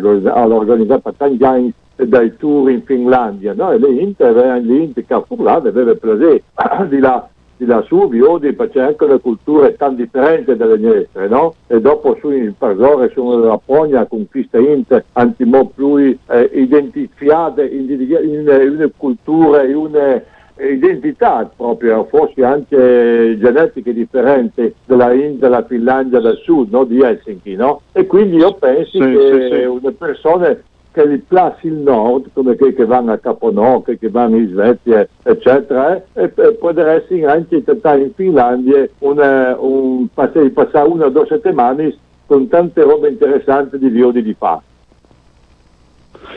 tanti 1.17 1.45
anni 1.45 1.73
dai 1.97 2.37
tour 2.37 2.71
in 2.71 2.83
Finlandia, 2.83 3.55
no? 3.55 3.73
E 3.73 3.79
le 3.79 3.89
Inter, 3.89 4.61
lì 4.61 4.83
in 4.85 5.07
Carfurlane 5.07 5.69
aveva 5.69 5.95
piacere 5.95 6.43
di 6.89 6.99
là 6.99 7.29
di 7.57 7.67
lassù, 7.67 8.09
Viodi, 8.09 8.53
perché 8.53 8.81
anche 8.81 9.07
le 9.07 9.21
culture 9.21 9.75
tan 9.77 9.95
differenti 9.95 10.57
dalle 10.57 10.77
nostre, 10.77 11.29
no? 11.29 11.55
E 11.67 11.81
dopo 11.81 12.17
su 12.21 12.31
in 12.31 12.55
Pargore, 12.57 13.11
su 13.11 13.39
la 13.39 13.61
Pogna, 13.65 14.07
con 14.07 14.27
queste 14.29 14.59
Inter, 14.59 15.05
antimo 15.13 15.71
più 15.75 15.99
eh, 15.99 16.51
identificate 16.53 17.65
in, 17.65 17.91
in, 17.91 18.01
in, 18.01 18.75
una 18.77 18.91
cultura, 18.97 19.63
in 19.63 19.77
una 19.77 20.23
identità 20.57 21.51
proprio, 21.57 22.07
forse 22.09 22.45
anche 22.45 23.37
genetiche 23.41 23.93
differenti 23.93 24.73
della 24.85 25.13
India, 25.13 25.49
della 25.49 25.65
Finlandia 25.65 26.21
del 26.21 26.39
sud, 26.43 26.71
no? 26.71 26.85
di 26.85 27.01
Helsinki, 27.01 27.57
no? 27.57 27.81
E 27.93 28.07
quindi 28.07 28.37
io 28.37 28.55
penso 28.55 28.91
sì, 28.91 28.99
che 28.99 29.49
sì, 29.51 29.57
sì. 29.57 29.65
una 29.65 29.93
persona 29.97 30.47
che 30.47 30.63
li 31.03 31.19
plassi 31.19 31.67
il 31.67 31.75
nord, 31.75 32.29
come 32.33 32.55
quelli 32.57 32.75
che 32.75 32.85
vanno 32.85 33.13
a 33.13 33.19
Caponocche, 33.19 33.99
che 33.99 34.11
vanno 34.11 34.37
in 34.37 34.49
Svezia, 34.49 35.07
eccetera, 35.25 35.97
eh, 35.97 36.05
e, 36.13 36.33
e 36.35 36.53
può 36.53 36.71
essere 36.71 37.27
anche 37.27 37.65
tentare 37.65 38.03
in 38.03 38.13
Finlandia 38.15 38.89
una, 39.01 39.57
un, 39.59 40.07
passare, 40.15 40.51
passare 40.51 40.89
una 40.89 41.07
o 41.07 41.11
due 41.11 41.27
settimane 41.27 41.97
con 42.27 42.47
tante 42.49 42.83
robe 42.83 43.09
interessanti 43.09 43.77
di 43.79 43.89
Viodi 43.89 44.23
di 44.23 44.35
fa. 44.39 44.63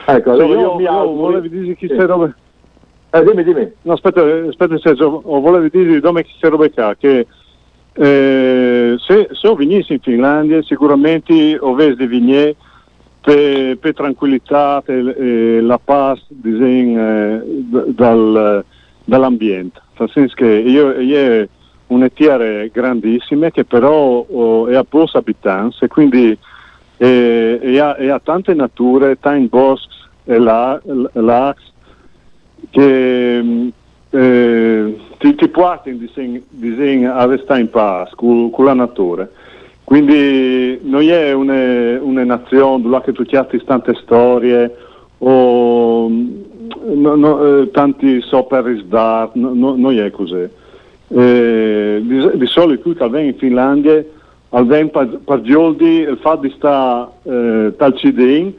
Ecco, 0.08 0.32
allora 0.32 0.48
io, 0.48 0.60
io 0.60 0.76
mi 0.76 0.86
auguro... 0.86 1.32
volevi 1.32 1.50
dire 1.50 1.76
chi 1.76 1.88
sei 1.88 2.06
robe... 2.06 2.34
Eh, 3.12 3.24
dimmi, 3.24 3.43
dimmi. 3.43 3.72
No, 3.84 3.93
aspetta, 3.93 4.22
aspetta 4.48 4.78
Sergio, 4.80 5.22
volevi 5.22 5.70
dire 5.70 6.00
dove 6.00 6.24
chi 6.24 6.34
sei 6.39 6.50
robe 6.50 6.72
qua, 6.72 6.96
che 6.98 7.28
eh, 7.93 8.96
se, 8.98 9.28
se 9.32 9.48
io 9.48 9.56
venissi 9.56 9.93
in 9.93 10.00
Finlandia 10.00 10.62
sicuramente 10.63 11.58
ho 11.60 11.74
visto 11.74 11.96
di 11.96 12.08
vignè 12.08 12.56
per, 13.28 13.78
per 13.78 13.94
tranquillità 13.94 14.82
e 14.86 15.60
la 15.60 15.78
paz 15.84 16.22
disegn, 16.30 16.98
eh, 16.98 17.42
dal, 17.88 18.63
dall'ambiente. 19.04 19.82
Nel 19.98 20.10
senso 20.12 20.34
che 20.34 20.46
io, 20.46 20.98
io 20.98 21.50
un 21.88 22.10
terre 22.13 22.70
grandissime 22.72 23.52
che 23.52 23.66
però 23.66 24.26
oh, 24.30 24.68
è 24.68 24.76
a 24.76 24.86
pochi 24.86 25.18
abitanti 25.18 25.84
e 25.84 25.88
quindi 25.90 26.38
eh, 26.96 28.20
tante 28.24 28.54
nature, 28.54 29.20
tanti 29.20 29.48
boschi 29.48 29.96
e 30.24 30.40
lacs 30.40 31.72
che 32.70 33.72
eh, 34.10 34.98
ti, 35.18 35.36
ti 35.36 35.48
portano 35.50 37.13
a 37.13 37.26
restare 37.26 37.60
in 37.60 37.70
pace 37.70 38.13
con 38.16 38.52
la 38.60 38.74
natura. 38.74 39.28
Quindi 39.88 40.82
non 40.84 41.02
è 41.02 41.32
una, 41.32 42.02
una 42.02 42.26
nazione 42.26 42.84
dove 42.84 43.13
tu 43.13 43.23
chiatti 43.23 43.63
tante 43.63 43.93
storie 44.04 44.76
o 45.19 46.10
no, 46.10 47.15
no, 47.15 47.62
eh, 47.62 47.71
tanti 47.71 48.19
sopra 48.19 48.62
dar, 48.84 49.30
no, 49.36 49.76
non 49.78 49.97
è 49.97 50.12
così. 50.12 50.45
Eh, 51.08 52.02
di, 52.04 52.32
di, 52.34 52.45
solito 52.47 52.82
qui 52.82 52.95
che 52.95 53.19
in 53.21 53.36
Finlandia 53.38 54.04
alven 54.50 54.89
per, 54.89 55.21
per 55.23 55.39
giorni 55.43 56.00
il 56.00 56.17
fatto 56.19 56.41
di 56.41 56.54
stare 56.58 57.08
eh, 57.23 57.73
tal 57.78 57.95
cidin 57.95 58.54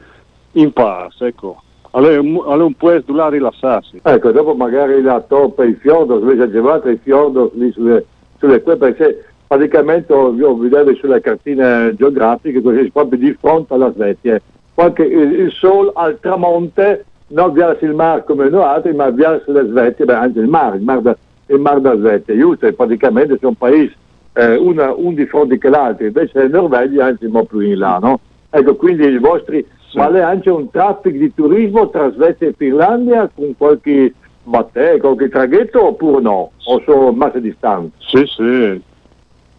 in 0.52 0.72
pace, 0.72 1.26
ecco. 1.26 1.60
Allora, 1.90 2.16
allora 2.16 2.64
un 2.64 2.72
po' 2.72 2.98
da 3.00 3.28
rilassarsi. 3.28 4.00
Ecco, 4.02 4.32
dopo 4.32 4.54
magari 4.54 5.02
la 5.02 5.20
toppa, 5.20 5.66
i 5.66 5.74
fiordos, 5.74 6.22
invece 6.22 6.44
agevate 6.44 6.92
i 6.92 6.98
fiordos 7.02 7.52
lì 7.52 7.70
sulle, 7.70 8.06
sulle 8.38 8.60
perché 8.60 9.27
praticamente 9.48 10.12
io 10.12 10.56
vedevo 10.56 10.94
sulle 10.96 11.20
cartine 11.20 11.94
geografiche 11.96 12.60
così 12.60 12.90
proprio 12.90 13.18
di 13.18 13.36
fronte 13.40 13.74
alla 13.74 13.90
Svezia 13.92 14.40
qualche, 14.74 15.02
il, 15.04 15.40
il 15.40 15.52
sole 15.52 15.90
al 15.94 16.20
tramonte 16.20 17.06
non 17.28 17.52
verso 17.52 17.86
il 17.86 17.94
mare 17.94 18.24
come 18.24 18.50
noi 18.50 18.62
altri 18.62 18.92
ma 18.94 19.10
verso 19.10 19.50
la 19.50 19.64
Svezia 19.64 20.04
beh, 20.04 20.14
anche 20.14 20.38
il 20.40 20.48
mare 20.48 20.76
il 20.76 20.82
mare, 20.82 21.00
da, 21.00 21.16
il 21.46 21.58
mare 21.60 21.80
della 21.80 21.96
Svezia 21.96 22.36
giusto 22.36 22.70
praticamente 22.74 23.38
sono 23.40 23.54
paesi 23.58 23.94
eh, 24.34 24.56
una, 24.56 24.92
un 24.94 25.14
di 25.14 25.24
fronte 25.24 25.56
che 25.56 25.70
l'altro 25.70 26.06
invece 26.06 26.46
la 26.46 26.60
Norvegia 26.60 27.06
anzi 27.06 27.24
un 27.24 27.32
po' 27.32 27.44
più 27.44 27.60
in 27.60 27.78
là 27.78 27.98
no? 28.00 28.20
ecco 28.50 28.76
quindi 28.76 29.06
i 29.06 29.18
vostri 29.18 29.66
sì. 29.88 29.96
ma 29.96 30.14
è 30.14 30.20
anche 30.20 30.50
un 30.50 30.70
traffico 30.70 31.16
di 31.16 31.32
turismo 31.32 31.88
tra 31.88 32.12
Svezia 32.12 32.48
e 32.48 32.54
Finlandia 32.54 33.30
con 33.34 33.56
qualche 33.56 34.12
battè, 34.42 34.98
qualche 34.98 35.30
traghetto 35.30 35.86
oppure 35.86 36.20
no? 36.20 36.50
o 36.64 36.82
sono 36.84 37.12
masse 37.12 37.40
distanti? 37.40 37.92
Sì, 37.98 38.24
sì, 38.26 38.82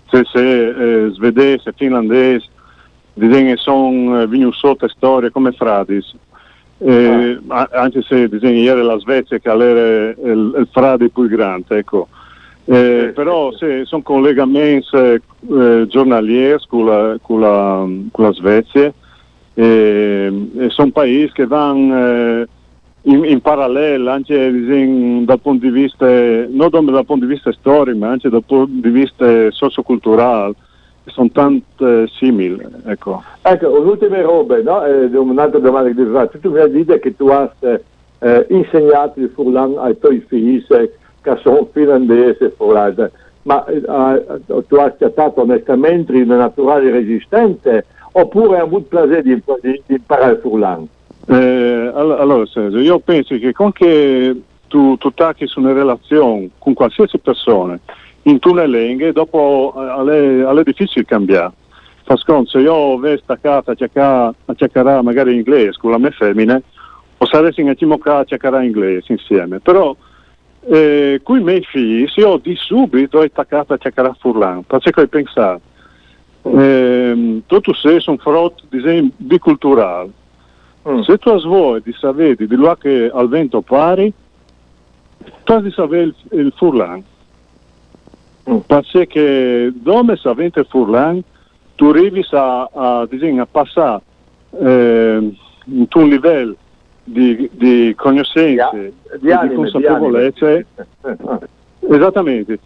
se, 0.10 0.24
se 0.32 0.68
eh, 0.68 1.10
svedese, 1.12 1.74
finlandese, 1.76 2.48
disegni 3.14 3.56
sono 3.58 4.22
eh, 4.22 4.50
sotto 4.52 4.88
storie 4.88 5.32
come 5.32 5.52
Fradis. 5.52 6.16
Eh, 6.82 7.38
ah. 7.48 7.68
Anche 7.74 8.02
se 8.04 8.30
disegni 8.30 8.62
ieri 8.62 8.82
la 8.82 8.98
Svezia 9.00 9.38
che 9.38 9.50
era 9.50 10.10
il, 10.12 10.56
il 10.58 10.68
frade 10.72 11.10
più 11.10 11.28
grande, 11.28 11.78
ecco. 11.78 12.08
Eh, 12.66 13.06
sì, 13.08 13.14
però 13.14 13.52
sì. 13.54 13.82
sono 13.84 14.04
collegamenti 14.04 14.96
eh, 14.96 15.86
giornalieri 15.88 16.62
con 16.68 16.86
la, 16.86 17.18
con, 17.22 17.40
la, 17.40 17.86
con 18.12 18.26
la 18.26 18.32
Svezia 18.32 18.94
e, 19.56 20.48
e 20.58 20.70
sono 20.70 20.92
paesi 20.92 21.32
che 21.34 21.48
vanno 21.48 21.98
eh, 21.98 22.48
in, 23.04 23.24
in 23.24 23.40
parallelo 23.42 24.10
anche 24.10 24.36
in, 24.36 25.24
dal 25.26 25.40
punto 25.40 25.66
di 25.66 25.72
vista, 25.72 26.06
non 26.06 26.70
dal 26.70 27.06
punto 27.06 27.26
di 27.26 27.34
vista 27.34 27.52
storico, 27.54 27.98
ma 27.98 28.10
anche 28.10 28.30
dal 28.30 28.44
punto 28.44 28.72
di 28.72 28.90
vista 28.90 29.50
socioculturale, 29.52 30.54
sono 31.06 31.30
tanto 31.32 32.08
simili. 32.08 32.64
Ecco, 32.86 33.24
ecco 33.42 33.80
un'ultima 33.80 34.22
roba, 34.22 34.62
no? 34.62 34.86
eh, 34.86 35.06
un'altra 35.06 35.60
domanda 35.60 35.90
che 35.90 35.96
ti 35.96 36.10
faccio. 36.12 36.40
Tu 36.40 36.52
mi 36.52 36.60
hai 36.60 36.72
detto 36.72 37.00
che 37.00 37.16
tu 37.16 37.28
hai 37.28 37.50
eh, 38.20 38.46
insegnato 38.50 39.20
il 39.20 39.30
Furlan 39.34 39.76
ai 39.78 39.98
tuoi 39.98 40.24
figli 40.28 40.64
che 40.68 41.38
sono 41.42 41.68
finlandesi, 41.72 42.52
ma 43.44 43.66
eh, 43.66 43.82
tu 44.68 44.76
hai 44.76 44.86
accettato 44.86 45.42
onestamente 45.42 46.14
una 46.14 46.38
naturale 46.38 46.92
resistenza 46.92 47.84
oppure 48.12 48.58
hai 48.58 48.64
avuto 48.64 48.88
piacere 48.90 49.22
di, 49.24 49.42
di, 49.62 49.82
di 49.86 49.96
imparare 49.96 50.34
il 50.34 50.40
Furlan? 50.40 50.88
Eh, 51.28 51.92
allora 51.94 52.46
Sergio, 52.46 52.80
io 52.80 53.00
penso 53.00 53.38
che 53.38 53.52
con 53.52 53.72
che 53.72 54.42
tu, 54.68 54.96
tu 54.98 55.12
tacchi 55.12 55.48
su 55.48 55.60
una 55.60 55.74
relazione 55.74 56.50
con 56.58 56.74
qualsiasi 56.74 57.18
persona 57.20 57.78
in 58.24 58.40
lingua, 58.66 59.12
dopo 59.12 59.74
eh, 59.76 60.46
è 60.46 60.64
difficile 60.64 61.06
cambiare. 61.06 61.54
Se 62.46 62.60
io 62.60 62.94
avessi 62.94 63.22
staccato 63.24 63.70
a 63.70 63.76
cercare, 63.76 65.02
magari 65.04 65.36
inglese 65.36 65.78
con 65.80 65.92
la 65.92 66.00
mia 66.00 66.10
femmina, 66.10 66.60
o 67.18 67.26
saresti 67.26 67.62
in 67.62 67.70
a 67.70 68.24
cercare 68.24 68.66
inglese 68.66 69.12
insieme. 69.12 69.60
Però 69.60 69.96
eh, 70.62 71.20
con 71.22 71.40
i 71.40 71.44
miei 71.44 71.64
figli, 71.64 72.08
se 72.08 72.22
io 72.22 72.38
di 72.38 72.56
subito 72.56 73.20
ho 73.20 73.28
staccato 73.28 73.74
a 73.74 73.78
cercare 73.78 74.16
furlan, 74.18 74.64
perché 74.64 75.02
ho 75.02 75.08
pensato, 75.08 75.62
eh, 76.42 77.42
tutto 77.46 77.74
se 77.74 78.00
sono 78.00 78.18
frutto 78.18 78.64
di 78.70 79.14
biculturale 79.18 80.10
Mm. 80.90 81.02
Se 81.02 81.18
tu 81.18 81.40
vuoi 81.42 81.82
di 81.84 81.94
sapere 81.94 82.36
di 82.36 82.56
là 82.56 82.76
che 82.76 83.12
al 83.14 83.30
vento 83.30 83.62
pari, 83.62 84.12
tu 85.44 85.60
di 85.62 85.72
sapere 85.72 86.02
il, 86.04 86.16
il 86.32 86.54
furlan. 86.56 87.04
Mm. 88.50 88.58
Perché 88.66 89.72
dove 89.76 90.16
sa 90.16 90.34
vento 90.34 90.60
il 90.60 90.66
furlan, 90.68 91.22
tu 91.76 91.86
arrivi 91.86 92.26
a, 92.32 92.70
a, 92.74 93.02
a 93.02 93.48
passare 93.50 94.02
eh, 94.60 95.32
in 95.66 95.88
un 95.94 96.10
livello 96.10 96.56
di, 97.04 97.50
di 97.54 97.94
conoscenze 97.96 98.94
di, 99.20 99.28
di, 99.28 99.48
di 99.48 99.56
consapevolezza. 99.56 100.52
Eh, 100.52 100.66
esattamente. 101.88 102.60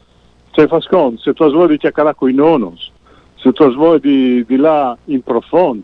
Cioè, 0.52 0.68
fa 0.68 0.80
sconto, 0.80 1.20
se 1.20 1.34
tu 1.34 1.50
vuoi 1.52 1.68
di 1.68 1.78
chiacchierare 1.78 2.16
con 2.16 2.30
i 2.30 2.34
nonos, 2.34 2.92
se 3.36 3.52
tu 3.52 3.74
vuoi 3.74 4.00
di, 4.00 4.46
di 4.46 4.56
là 4.56 4.96
in 5.06 5.24
profondo, 5.24 5.84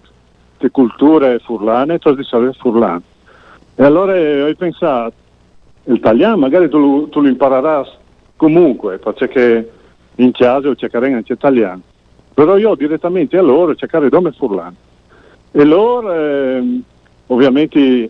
queste 0.60 0.72
culture 0.72 1.40
furlane, 1.40 1.98
tu 2.00 2.14
di 2.14 2.24
sapere 2.24 2.54
furlano. 2.54 3.02
E 3.76 3.84
allora 3.84 4.14
ho 4.14 4.54
pensato, 4.56 5.14
l'italiano 5.86 6.36
magari 6.36 6.68
tu, 6.70 6.78
lo, 6.78 7.08
tu 7.08 7.22
lo 7.22 7.30
imparerai 7.30 7.86
comunque, 8.36 8.98
perché 9.00 9.72
in 10.16 10.32
chiesa 10.32 10.76
cercherei 10.76 11.14
anche 11.14 11.34
italiano. 11.34 11.82
Però 12.34 12.58
io 12.58 12.76
direttamente 12.76 13.38
a 13.38 13.42
loro 13.42 13.74
cercare 13.76 14.10
dove 14.10 14.32
furlano. 14.34 14.76
E 15.52 15.64
loro 15.64 16.14
eh, 16.14 16.82
ovviamente 17.28 18.10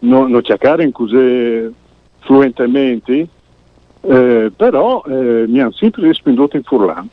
non, 0.00 0.30
non 0.30 0.42
cercare 0.42 0.82
in 0.82 0.92
così 0.92 1.72
fluentemente, 2.20 3.28
eh, 4.00 4.52
però 4.54 5.02
eh, 5.06 5.44
mi 5.46 5.60
hanno 5.60 5.72
sempre 5.72 6.08
rispinduto 6.08 6.56
in 6.56 6.64
furlan. 6.64 7.08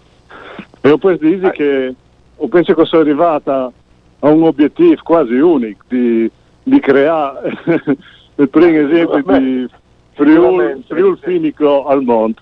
E 0.81 0.89
ho 0.89 0.97
poi 0.97 1.39
ah. 1.43 1.49
che 1.51 1.95
ho 2.35 2.47
penso 2.47 2.73
che 2.73 2.85
sono 2.85 3.03
arrivata 3.03 3.71
a 4.21 4.29
un 4.29 4.43
obiettivo 4.43 4.95
quasi 5.03 5.35
unico 5.35 5.83
di, 5.87 6.29
di 6.63 6.79
creare 6.79 7.51
il 8.35 8.49
primo 8.49 8.89
esempio 8.89 9.37
di 9.37 9.67
Friul, 10.13 10.83
Friul 10.87 11.17
Finico 11.19 11.85
al 11.85 12.03
mondo. 12.03 12.39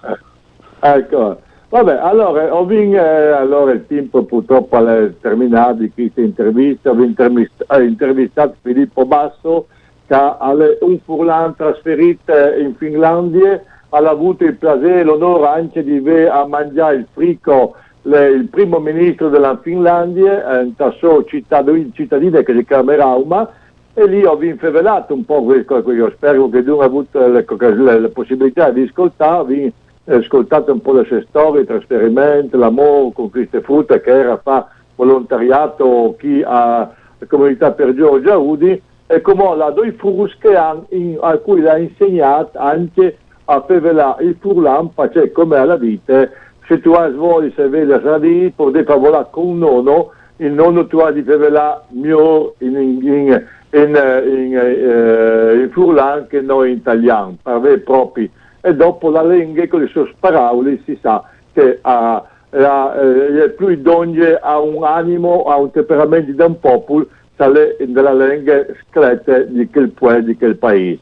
Ecco, 0.81 1.39
vabbè, 1.69 1.99
allora, 2.01 2.53
ho 2.53 2.65
vinto, 2.65 2.97
eh, 2.97 3.31
allora 3.31 3.71
il 3.71 3.85
tempo 3.87 4.23
purtroppo 4.23 4.85
è 4.85 5.11
terminato 5.21 5.73
di 5.73 5.91
questa 5.91 6.21
intervista, 6.21 6.91
ho 6.91 7.01
intervistato, 7.01 7.81
intervistato 7.81 8.55
Filippo 8.61 9.05
Basso 9.05 9.67
che 10.07 10.15
ha 10.15 10.37
un 10.81 10.99
furlan 11.05 11.55
trasferito 11.55 12.33
in 12.57 12.73
Finlandia, 12.75 13.61
ha 13.89 13.97
avuto 13.97 14.43
il 14.43 14.55
piacere 14.55 15.01
e 15.01 15.03
l'onore 15.03 15.47
anche 15.47 15.83
di 15.83 16.01
mangiare 16.47 16.95
il 16.95 17.07
frico 17.13 17.75
le, 18.09 18.29
il 18.29 18.47
primo 18.49 18.79
ministro 18.79 19.29
della 19.29 19.57
Finlandia, 19.61 20.61
eh, 20.61 20.73
tasso 20.75 21.23
cittadino 21.25 22.41
che 22.41 22.53
si 22.53 22.65
chiama 22.65 22.95
Rauma, 22.95 23.49
e 23.93 24.07
lì 24.07 24.25
ho 24.25 24.41
infevelato 24.41 25.13
un 25.13 25.25
po' 25.25 25.43
questo, 25.43 25.77
io 25.91 26.11
spero 26.15 26.49
che 26.49 26.63
tu 26.63 26.71
abbia 26.71 26.85
avuto 26.85 27.27
la 27.27 28.09
possibilità 28.09 28.71
di 28.71 28.83
ascoltare, 28.83 29.73
ho 30.05 30.15
ascoltato 30.15 30.71
un 30.71 30.81
po' 30.81 30.93
le 30.93 31.05
sue 31.05 31.25
storie, 31.29 31.61
il 31.61 31.67
trasferimento, 31.67 32.57
l'amore 32.57 33.11
con 33.13 33.29
queste 33.29 33.61
frutte 33.61 34.01
che 34.01 34.09
era 34.09 34.37
fa 34.37 34.67
volontariato 34.95 36.15
chi 36.17 36.39
la 36.39 36.91
comunità 37.27 37.71
per 37.71 37.93
Giorgia 37.93 38.37
Udi 38.37 38.81
e 39.07 39.21
come 39.21 39.55
la 39.55 39.69
due 39.71 39.91
furus 39.93 40.35
a 40.41 41.37
cui 41.37 41.61
l'ha 41.61 41.77
insegnato 41.77 42.57
anche 42.57 43.17
a 43.45 43.61
fevelare 43.61 44.23
il 44.23 44.37
furlan, 44.39 44.91
cioè 45.11 45.31
come 45.31 45.57
alla 45.57 45.77
vita 45.77 46.29
se 46.69 46.79
tu 46.81 46.93
svoli 46.93 47.51
se 47.55 47.67
vedi 47.67 47.91
a 47.91 47.99
Sadi, 47.99 48.53
potete 48.55 48.83
parlare 48.83 49.25
con 49.31 49.47
un 49.47 49.57
nonno, 49.57 50.11
il 50.37 50.51
nonno 50.51 50.85
tu 50.85 50.99
hai 50.99 51.13
di 51.13 51.23
là 51.25 51.83
mio 51.89 52.53
in, 52.59 52.75
in, 52.75 53.07
in, 53.07 53.43
in, 53.71 53.95
eh, 53.95 55.61
in 55.63 55.69
furlan 55.71 56.27
che 56.27 56.41
noi 56.41 56.71
in 56.71 56.77
italiano, 56.77 57.37
per 57.41 57.81
propri. 57.83 58.29
E 58.61 58.75
dopo 58.75 59.09
la 59.09 59.23
lingua 59.23 59.67
con 59.67 59.81
le 59.81 59.87
sue 59.87 60.13
parole 60.19 60.79
si 60.85 60.95
sa 61.01 61.23
che 61.53 61.79
ha, 61.81 62.23
ha 62.51 62.95
eh, 62.95 63.49
più 63.49 63.69
idonee 63.69 64.37
a 64.39 64.59
un 64.59 64.83
animo, 64.83 65.45
a 65.45 65.55
un 65.55 65.71
temperamento 65.71 66.31
di 66.31 66.41
un 66.41 66.59
popolo, 66.59 67.07
della 67.35 68.13
lingua 68.13 68.63
sclette 68.89 69.47
di 69.49 69.67
quel, 69.71 69.91
di 70.23 70.37
quel 70.37 70.55
paese. 70.57 70.99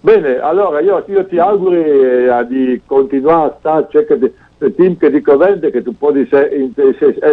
Bene, 0.00 0.38
allora 0.38 0.80
io, 0.80 1.02
io 1.08 1.24
ti 1.26 1.38
auguro 1.38 1.74
eh, 1.74 2.46
di 2.48 2.80
continuare 2.86 3.50
a 3.50 3.56
stare, 3.58 3.86
cercare 3.90 4.20
il 4.20 4.32
team 4.74 4.96
che 4.96 5.10
dico 5.10 5.36
vende 5.36 5.70
che 5.70 5.82
tu 5.82 5.96
puoi 5.96 6.22
essere 6.22 6.54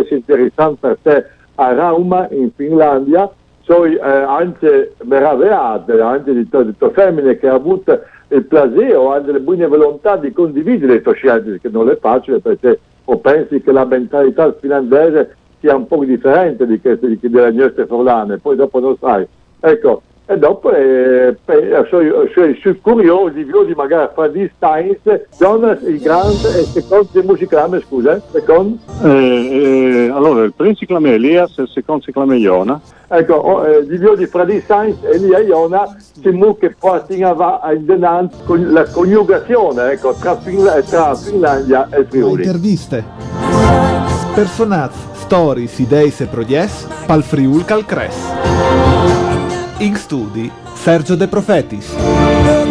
interessante 0.09 0.77
per 0.79 0.97
te 1.01 1.25
a 1.55 1.73
Rauma 1.73 2.27
in 2.31 2.51
Finlandia. 2.55 3.31
Sono 3.61 3.85
eh, 3.85 3.99
anche 4.01 4.93
meravigliate 5.03 6.01
anche 6.01 6.33
di 6.33 6.49
tutte 6.49 6.89
femmine 6.91 7.37
che 7.37 7.47
hanno 7.47 7.57
avuto 7.57 8.01
il 8.27 8.43
piacere 8.43 8.93
o 8.95 9.13
hanno 9.13 9.31
le 9.31 9.39
buone 9.39 9.67
volontà 9.67 10.17
di 10.17 10.33
condividere 10.33 10.93
le 10.93 11.01
tue 11.01 11.13
scelte 11.13 11.59
che 11.61 11.69
non 11.69 11.89
è 11.89 11.97
facile 11.97 12.39
perché 12.39 12.79
o 13.05 13.17
pensi 13.19 13.61
che 13.61 13.71
la 13.71 13.85
mentalità 13.85 14.53
finlandese 14.59 15.35
sia 15.59 15.75
un 15.75 15.87
po' 15.87 16.03
differente 16.03 16.65
di 16.65 16.79
queste 16.81 17.07
di, 17.07 17.19
delle 17.21 17.51
nostre 17.51 17.85
forlane 17.85 18.37
poi 18.37 18.57
dopo 18.57 18.79
non 18.81 18.97
sai. 18.99 19.25
Ecco 19.61 20.01
e 20.25 20.37
dopo 20.37 20.71
eh, 20.71 21.35
sono, 21.89 22.11
sono 22.61 22.75
curioso 22.81 23.29
di 23.65 23.73
magari 23.75 24.09
fare 24.13 24.31
di 24.31 24.49
Steins 24.55 24.99
Jonas 25.37 25.81
il 25.81 25.99
grande 25.99 26.59
e 26.59 26.63
secondo 26.63 27.09
di 27.11 27.21
musicale 27.21 27.81
scusa 27.81 28.21
secondo 28.31 28.77
eh, 29.03 29.09
eh, 29.09 30.11
allora 30.13 30.43
il 30.43 30.53
primo 30.55 30.75
si 30.75 30.85
chiama 30.85 31.09
Elias 31.09 31.57
e 31.57 31.63
il 31.63 31.67
secondo 31.67 32.03
si 32.03 32.11
chiama 32.11 32.35
Iona. 32.35 32.79
Ecco 33.09 33.33
oh, 33.33 33.67
eh, 33.67 33.85
di 33.85 33.99
di 34.17 34.25
Fradi 34.25 34.61
Steins 34.61 34.97
e 35.03 35.15
Elia 35.15 35.39
Iona 35.39 35.95
si 35.99 36.29
mu 36.29 36.57
che 36.57 36.73
porti 36.77 37.19
in 37.19 37.81
denanza 37.81 38.37
con 38.45 38.71
la 38.71 38.85
coniugazione 38.89 39.91
ecco, 39.91 40.13
tra, 40.13 40.37
Finla- 40.37 40.81
tra 40.81 41.13
Finlandia 41.15 41.89
e 41.91 42.05
Friuli. 42.05 42.43
Interviste. 42.43 43.03
Personaggi 44.33 45.11
stories 45.23 45.79
ideis 45.79 46.21
e 46.21 46.27
proies 46.27 46.87
pal 47.07 47.23
Friul 47.23 47.65
Calcres 47.65 49.32
in 49.77 49.95
studi 49.95 50.51
Sergio 50.75 51.15
De 51.15 51.27
Profetis. 51.27 52.62